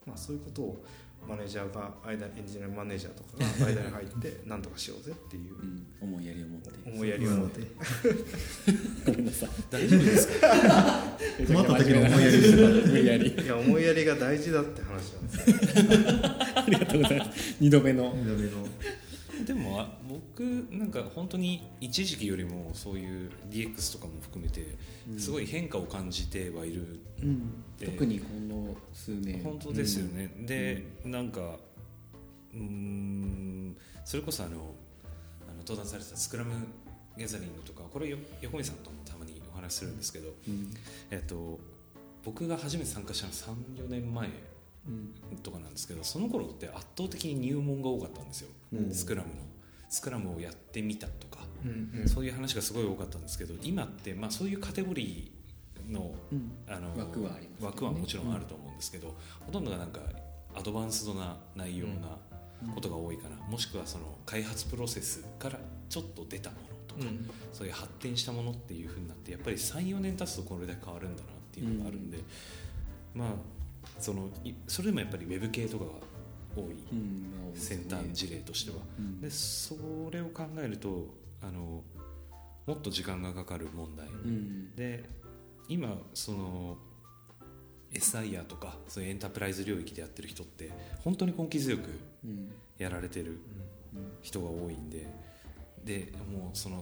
[0.05, 0.85] まあ、そういうことを
[1.27, 6.69] マネージャーが間エンジニアマネージャーとかが間に入って何とかしようぜっていう、うん、思いやりを持って。
[6.89, 7.61] 思いやりを持って。
[9.05, 9.49] ごめんなさい。
[9.69, 10.47] 大丈夫ですか？
[11.47, 13.29] 困った時の思いやりです思いやり。
[13.43, 15.39] いや思いやりが大事だって話なんです
[16.55, 17.55] ありがとうございます。
[17.61, 18.15] 2度目の。
[18.15, 18.67] 2度目の
[19.45, 24.75] でも僕なんか本当に一時期よりもそういう DX とかも含めて
[25.17, 29.41] すごい変化を感じてはいる、うん、特にこの数年。
[29.43, 31.57] 本当ですよね、うん、で、うん、なんか
[32.53, 34.55] うんそれこそあの
[35.47, 36.51] あの登壇されたスクラム
[37.17, 40.29] ギャザリングとかこれ横見さんともたまにお話しするんですけど、
[41.09, 41.59] えっと、
[42.23, 44.29] 僕が初めて参加したのは34年前
[45.43, 48.49] とかなんですけどその頃って圧倒的に入門が多かったんですよ、
[48.91, 49.47] スクラムの。
[49.89, 56.13] スクラムをやってみたとか、うんうん、そういう話がすごい多かったんですけど今って、まあ、そういうカテゴリーの,、
[56.67, 59.15] あの枠はね、枠はもちろんあると思うんですけど、
[59.45, 60.01] ほとんどがなんか
[60.55, 62.17] アドバンスドな内容な
[62.73, 67.01] ことが多いかな、もしくはその開発プロセスからちょっと出たものとか、
[67.53, 72.19] そういう発展したものっていうふうになってやっぱり34年経つとこれだけ変わるんだなっていうのがあるんで、
[73.13, 73.29] まあ
[73.99, 74.29] その
[74.67, 75.91] それでもやっぱりウェブ系とかが
[76.55, 76.75] 多い、
[77.55, 78.77] 先端事例としては、
[79.21, 79.75] でそ
[80.11, 81.07] れを考えると
[81.41, 81.83] あの
[82.65, 84.07] もっと時間がかかる問題、
[84.75, 85.09] で
[85.67, 86.77] 今その
[87.93, 90.71] SIR とかそういうエンタープライズ領域でやってる人って
[91.03, 91.89] 本当に根気強く
[92.77, 93.39] やられてる
[94.21, 95.07] 人が多いんで。
[95.88, 96.81] でもうその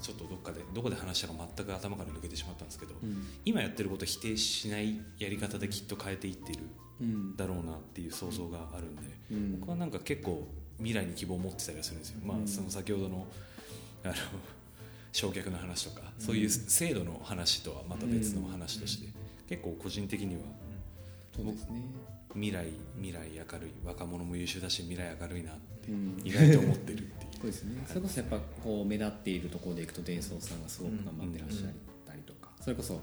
[0.00, 6.58] ちょっとどっかでどこで話したか全く頭から抜けてしまったんですけど、うん、今やってることを否定しないやり方できっと変えていってる
[7.36, 13.26] だろうなっていう想像があるんで、うん、僕はなんか結構未来に希望を持ってたりはするんですよ、まあ、その先ほどの
[14.04, 14.14] あの
[15.12, 19.08] 焼却の話とか、そういう制度の話とはまた別の話として、
[19.46, 20.40] 結構個人的には、
[21.36, 21.82] そうですね。
[22.34, 22.66] 未来
[22.96, 25.90] 未来明るい若者も優秀だし未来明るいなって
[26.24, 27.84] 意外と思ってるっていうそうですね。
[27.88, 31.70] それこそやっぱこう目立っているところでいくと伝送さんがすごく頑張ってらっしゃっ
[32.06, 33.00] たりとか、それこそ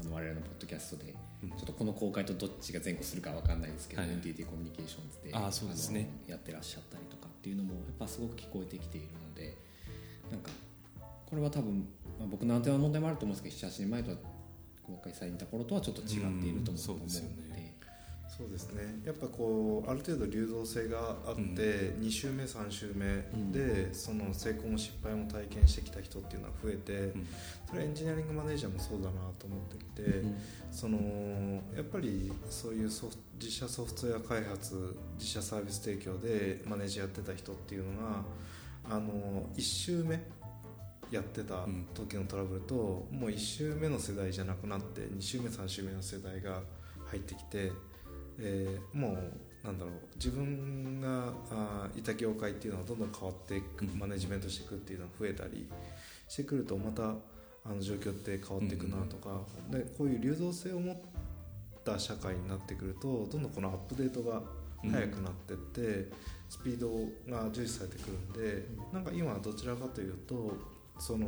[0.00, 9.56] あの我々のポッドキャストで、ちょっとこの公開とどっちが前後するか分かんないですけど、はい、NTT コミュニケーションズであそうですね、やってらっしゃったりとかっていうのもやっぱすごく聞こえてきているので
[10.32, 10.50] なんか
[11.30, 11.86] これは多分、
[12.18, 14.16] まあ、僕のアンテナの問題もあると思うんですけど78年前とは
[14.82, 17.47] 公開された頃とはちょっと違っていると思うので。
[18.38, 19.00] そうですね。
[19.04, 21.44] やっぱこうある程度流動性があって、う
[21.98, 23.04] ん、2週目3週目
[23.50, 27.26] で、うん、その成功も失敗も体験してきた人っていうのは増えて、うん、
[27.66, 30.22] それはエンジニアリングマネージャーもそうだなと思ってきて、
[30.70, 30.98] その
[31.74, 33.10] やっぱりそういうソ
[33.40, 38.22] 自社ソフトウェア開発自社サービス提供でマネージャーやってた人っていうのが
[38.88, 40.22] あの1週目
[41.10, 42.74] やってた時のトラブルと、
[43.10, 46.60] もう1週目の世代じゃなくなって2週目3週目の世代が
[47.10, 47.72] 入ってきて
[48.40, 55.68] えー、もうなんだろう自分があいた業界っていうのはどんどん変わっていく、マネジメントしていくっていうのが増えたり
[56.28, 57.14] してくるとまた
[57.64, 60.96] あの状況って変わっていくなとか、でこういう流動性を持っ
[61.84, 64.42] た社会になってくるとどんどんこのアップデートが
[64.82, 66.10] 早くなってって、
[66.48, 66.88] スピード
[67.30, 70.56] が重視されてくるんでなんか今はどちらかというと
[70.98, 71.26] その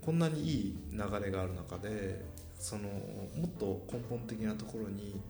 [0.00, 2.24] こんなにいい流れがある中で
[2.58, 5.20] そのもっと根本的なところに、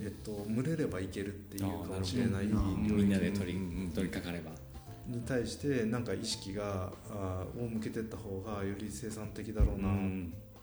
[0.00, 4.50] えっと、群れればいけるっていうかもしれないみんなで取り取りかかれば。
[5.06, 9.96] に対してなんか意識があを向けていった方がより生産的だろうなっ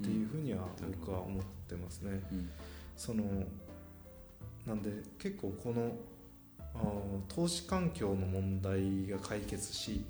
[0.02, 0.66] ていうふうには
[1.00, 2.22] 僕は思ってますね。
[2.98, 3.24] その
[4.66, 5.92] なんで結構この
[6.74, 6.80] あ
[7.28, 10.04] 投資環境の問題が解決し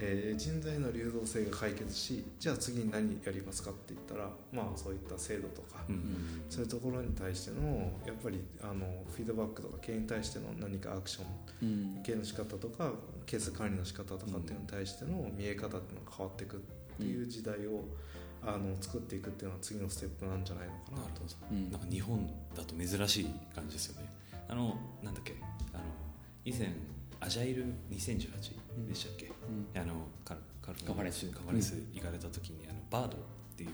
[0.00, 6.42] えー人材の流動性が解決しじゃあ次に何やりますかって言ったらまあそういった制度とか、うん。
[6.48, 11.26] そういうところに対してのやっぱりあのフィードバックとか経営に対しての何かアクション
[11.62, 12.02] うん。
[12.02, 12.92] 経営の仕方とか
[13.26, 16.60] ケース管理の仕方とかっていうのに対しての見え方っていうのが変わっていくっ
[16.98, 17.84] ていう時代を、
[18.44, 21.22] あの作っていくっていうのは次のステップなんじゃないのかなと。
[21.50, 21.70] うん。
[21.70, 24.08] なんか日本だと珍しい感じですよね。
[24.48, 25.34] あのなんだっけ。
[25.72, 25.84] あの
[26.44, 26.72] 以前
[27.20, 29.30] アジャイル2018でしたっけ、
[29.74, 31.26] あのカカルカファレス。
[31.26, 33.20] カファレス行かれた時に、あのバードっ
[33.56, 33.70] ていう、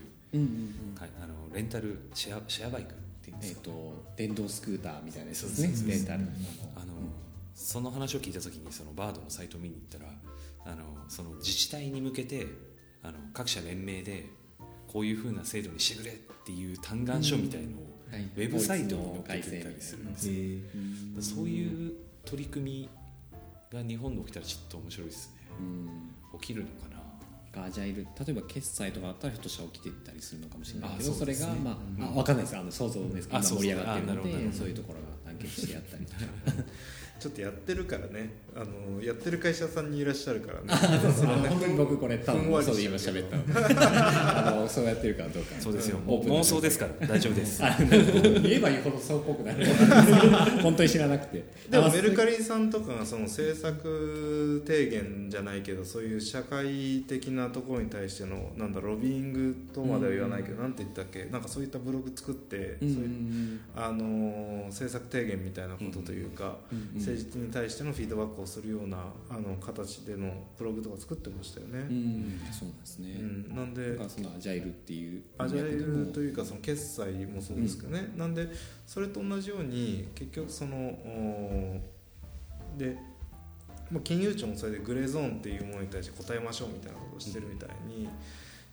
[0.97, 6.27] あのレンタルシェアシェアバイクっていうんでえっ、すか、と電動スクーターみたいなやつですそうですねレンタルの
[6.75, 6.93] あの、
[7.53, 10.11] その話を聞いた時にそのバードのサイト見に行ったら
[10.65, 12.47] あのその自治体に向けて
[13.03, 14.25] あの各社連名で
[14.87, 16.15] こういうふうな制度にしてくれっ
[16.45, 18.21] ていう嘆願書みたいのを、はい。
[18.23, 21.93] ウェブサイトに載っけてたりするんですよ、そういう
[22.23, 22.89] 取り組み
[23.75, 25.35] が日本で起きたらちょっと面白いですね。
[25.59, 25.63] う
[26.35, 26.39] ん。
[26.39, 27.65] 起きるのかな？
[27.65, 28.03] アジャイル。
[28.03, 32.03] 例えば決済とかあったらひょっとしたら起きてたりするのかもしれないけどあそれが、まあ、うん。
[32.03, 32.57] あ分かんないです。
[32.57, 36.19] あの想像ですけど盛り上がってるのでそういうところが団結してやったりとか
[37.25, 38.29] ちょっとやってるからね。
[38.55, 40.67] あのやってる会社さんにいらっしゃるからね。
[41.49, 43.43] 本当に僕これ多分そうで今喋ったの
[43.75, 45.59] あのそうやってるかどうか。
[45.59, 47.07] そうですよ、う妄想ですから。
[47.07, 47.61] 大丈夫です。
[47.65, 49.65] あ言えば言うほどそうっぽくなる
[50.61, 51.43] 本当に知らなくて。
[51.69, 61.25] でもあメルカリさんとかがその政策提言じゃないけどそういう社会的なところに対してのなんだロビーイングとまでは言わないけど、なんて言ったっけ？
[61.31, 68.97] なんかそういったブログ作って、うんそういうあのー政策提言みたいなことというか、うんうん政治に対してのフィードバックをするような
[69.29, 71.79] あの形でのブログとか作ってましたよね。
[71.79, 72.39] うん。
[72.51, 73.55] そうなんですね、うん。
[73.55, 78.47] なんでそのアジャイルっていうアジャイルというかその決済もそうですけどね、なんで
[78.85, 81.81] それと同じように結局その
[82.77, 82.97] で、
[83.91, 88.09] まあ、金融庁もそれでグレーゾーンっていうものに対して答えましょうみたいなことをしてるみたいに、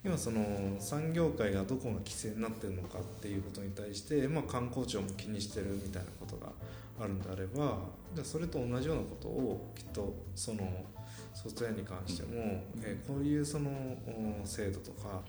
[0.04, 6.50] 今その産業界がどこが規制になってるのかっていうことに対して、まあ、観光庁も気にしてるみたいなことが
[7.02, 7.78] あるんであれば
[8.14, 10.60] じゃあそれと同じようなことをきっとその
[11.34, 13.70] ソフトウェアに関しても、えーこういうその
[14.42, 15.22] お制度とか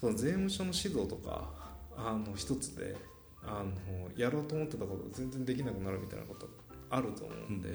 [0.00, 1.48] その税務署の指導とか
[1.96, 2.94] あの一つで
[3.42, 6.48] あのやろうと思ってたことが全然できなくなるみたいなこと
[6.90, 7.70] あると思うんで、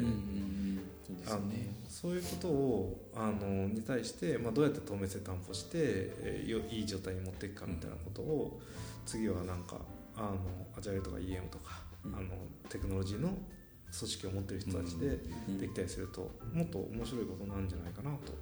[1.90, 8.62] そういうことをあのに対して、まあ、どうやって透明性担保して、えーよいい状態に持っていくかみたいなことを、
[9.06, 9.78] 次はなんか
[10.16, 10.38] あの
[10.78, 12.24] アジャイルとか EM とか、うんあの
[12.70, 15.08] テクノロジーの組織を持ってる人たちで
[15.48, 15.58] うん。
[15.60, 18.34] できたりすると、もっと面白いことなんじゃないかなと。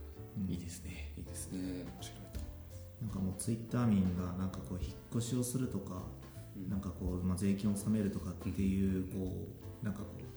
[0.48, 1.12] いいですね。
[1.18, 1.60] いいですね。
[1.60, 2.40] うん面白いと
[3.02, 6.04] なんかもうツイッター民がなんかこう引っ越しをするとか、
[6.70, 9.32] なんかこう、まあ、税金を納めるとかっていうこ
[9.82, 10.30] うなんかこう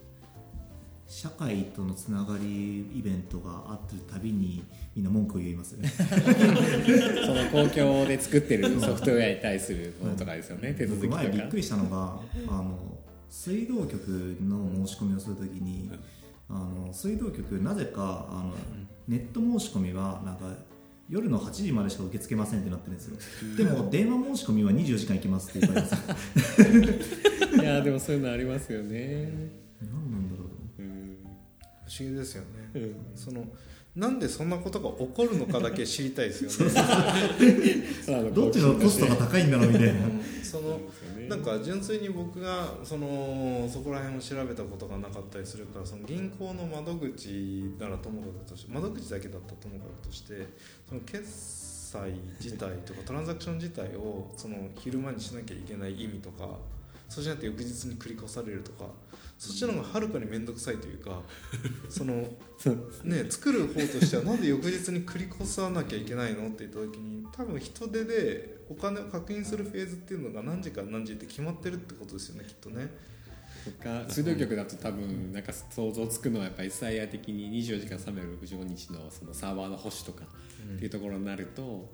[1.13, 4.65] 社会とのつながりイベントがあってるたびに
[4.95, 5.89] みんな文句を言いますよね。
[7.27, 11.23] その公共で作ってるソフトウェアに対するものとかですよね、手続きとか。
[11.23, 12.79] 僕前びっくりしたのがあの
[13.33, 15.91] 水道局の申し込みをするときに、
[16.51, 18.53] あの水道局なぜかあの
[19.09, 20.45] ネット申し込みはなんか
[21.09, 23.57] 夜の8時までしか受け付けませんってなってるんですよ。
[23.57, 27.57] でも電話申し込みは24時間行きますって言われてます。
[27.57, 29.33] いやでもそういうのありますよね。
[29.81, 30.45] 何なんだろ
[30.79, 31.17] ううん。
[31.87, 32.95] 不思議ですよね、うん。
[33.17, 33.47] その
[33.97, 36.75] なんでそんなことが起こるのかだけ知りたいですよね。
[38.35, 40.01] どっちのコストが高いんだろうみたいな。
[40.43, 40.81] その
[41.33, 50.47] なんか純粋に僕がそのそこら辺を調べたことがなかったりするからその銀行の窓口ならともかくとして窓口だけだったともかくとして
[50.87, 56.49] その決済自体とかトランザクション自体をその昼間にしなきゃいけない意味とか
[57.09, 58.91] そうしないと翌日に繰り越されるとか
[59.43, 61.21] そっちの方がはるかに面倒くさいというか
[61.89, 62.15] その
[63.03, 63.29] ね。
[63.29, 72.89] 作る方としてはなんで翌日に繰り越さなきゃいけないのって言った時に多分人手でお金を確認するフェーズっていうのが何時から何時って決まってるってことですよねきっとね。
[73.65, 80.25] とか水道局だと多分なんか想像つくのはやっぱり SIR 的に24時間365日のそのサーバーの保守とか
[80.77, 81.91] っていうところになると、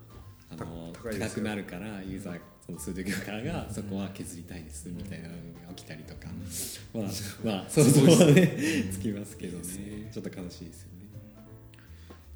[0.50, 5.40] あの高くなるからユーザーその水道局側がそこは削りたいですみたいなのが
[5.74, 6.28] 起きたりとか、
[6.92, 7.04] まあ
[7.42, 8.90] まあ想像はね。
[8.92, 10.10] つきますけどね。
[10.12, 10.98] ちょっと悲しいですよね。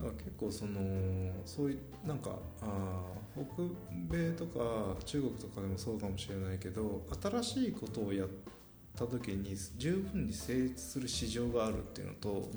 [0.00, 0.80] だから結構その
[1.44, 3.62] そういうなんかあー北
[4.10, 8.28] 米とか中国とかでもそうかもしれないけど新しいことをやっ
[8.96, 12.48] た時に十分に成立する市場があるっていうのと、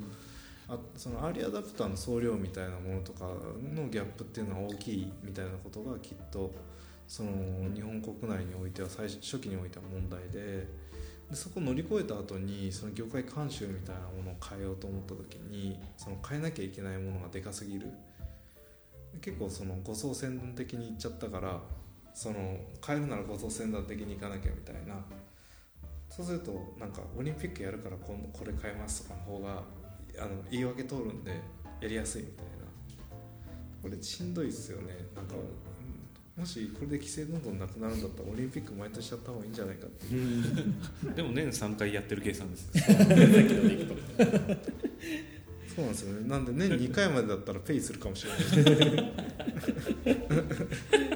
[0.69, 6.51] あそのアーリーアダプターの総量みたいなものとかのギャップっていうのは大きいみたいなことがきっと
[7.07, 7.31] その
[7.73, 10.67] 日本国内においては最初期においては問題で
[11.29, 17.87] でそこを乗り越えた後にその業界慣習みたいなものを変えようと思った時にその変えなきゃいけないものがでかすぎる。
[19.21, 21.61] 結構その護送船団的にいっちゃったから
[22.13, 24.95] その変えるなら護送船団的にいかなきゃみたいな。
[26.09, 29.63] そうするとなんかオリンピックやるからこのこれ変えますとかの方が
[30.19, 31.31] あの言い訳通るんで
[31.81, 32.51] やりやすいみたいな。
[33.81, 34.93] これしんどいっすよね。
[35.15, 35.35] なんか
[36.37, 40.43] もしこれで規制どんどんなくなるんだったらオリンピック毎年やった方がいいんじゃないかっていう。
[41.15, 42.69] でも年3回やってる計算です。
[45.75, 46.27] そうなんですよね。
[46.27, 49.13] なんで年2回までだったらペイするかもしれない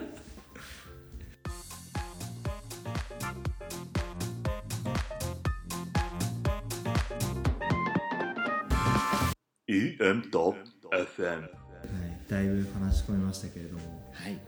[11.30, 11.40] はい、
[12.30, 14.34] だいぶ話し込みましたけれども、はい。
[14.34, 14.42] はい、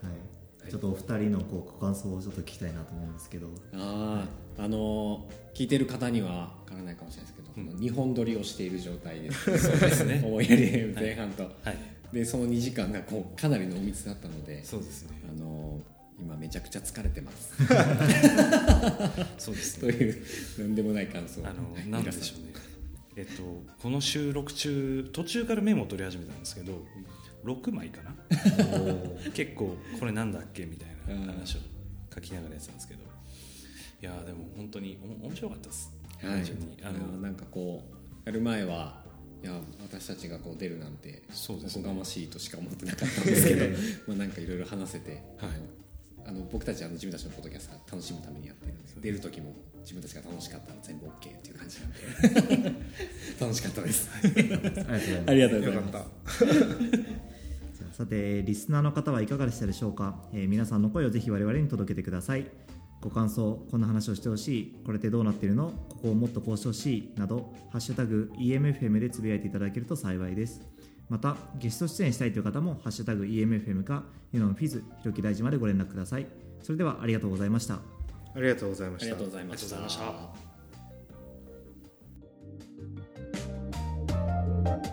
[0.69, 4.25] ちょっとお二人のこうご感想をちょっと聞きたいなと思うんですけど、あ
[4.57, 7.79] ああの聞いてる方にはわからないかもしれないですけど、うん。
[7.79, 9.57] 日本撮りをしている状態です。
[9.57, 10.21] そうですね。
[10.23, 11.77] 思いやり前半と、はい。
[12.13, 15.21] でその2時間がこうかなり濃密だったのでそうですね。
[15.29, 15.79] あの
[16.19, 17.53] 今めちゃくちゃ疲れてます。
[19.37, 19.91] そうですね。
[19.93, 20.23] という
[20.59, 22.53] なんでもない感想あのなんでしょうね。
[23.15, 26.85] えっとこの収録中途中からメモを取り始めたんですけど
[27.43, 28.15] 6枚かな？
[29.33, 30.65] 結構これなんだっけ？
[30.65, 31.59] みたいな話を
[32.13, 33.01] 書きながらやってたんですけど。
[34.01, 35.93] いやーでも本当にお面白かったです。
[36.23, 36.43] はい。
[36.83, 37.83] あのなんかこ
[38.25, 39.01] うやる前は
[39.43, 41.81] いや私たちがこう出るなんてそうですね。
[41.81, 43.65] おこがましいとしか思ってなかったんですけど
[44.07, 45.21] まあなんかいろいろ話せて、はい
[46.25, 52.73] あの僕たちはあの自分たちのポッドキャストが楽しむためにやってるんで出る時も自分たちが楽しかったら全部 OK っていう感じなんで。
[53.41, 54.09] 楽しかったです。
[54.13, 54.85] ありがとうござい。
[54.85, 55.91] ますありがとうございよます。
[55.91, 56.49] かっ
[57.89, 62.45] たさてリスナーの方はいかがでしたでしょうか、えー皆さんの声をぜひ我々に届けてください。
[63.01, 64.75] ご感想こんな話をしてほしい。
[64.85, 65.71] これってどうなってるの？
[65.89, 70.61] ここをもっとこうしてほしいなど「ハッシュタグ #EMFM」でつぶやいていただけると幸いです
[71.11, 76.27] またゲスト出演したいという方も「ハッシュタグ #EMFM」か「ユノンフィズ」ひろき大臣までご連絡ください。
[76.61, 77.81] それではありがとうございました。
[78.33, 79.05] ありがとうございました。
[79.07, 79.67] ありがとうございまし
[84.85, 84.90] た。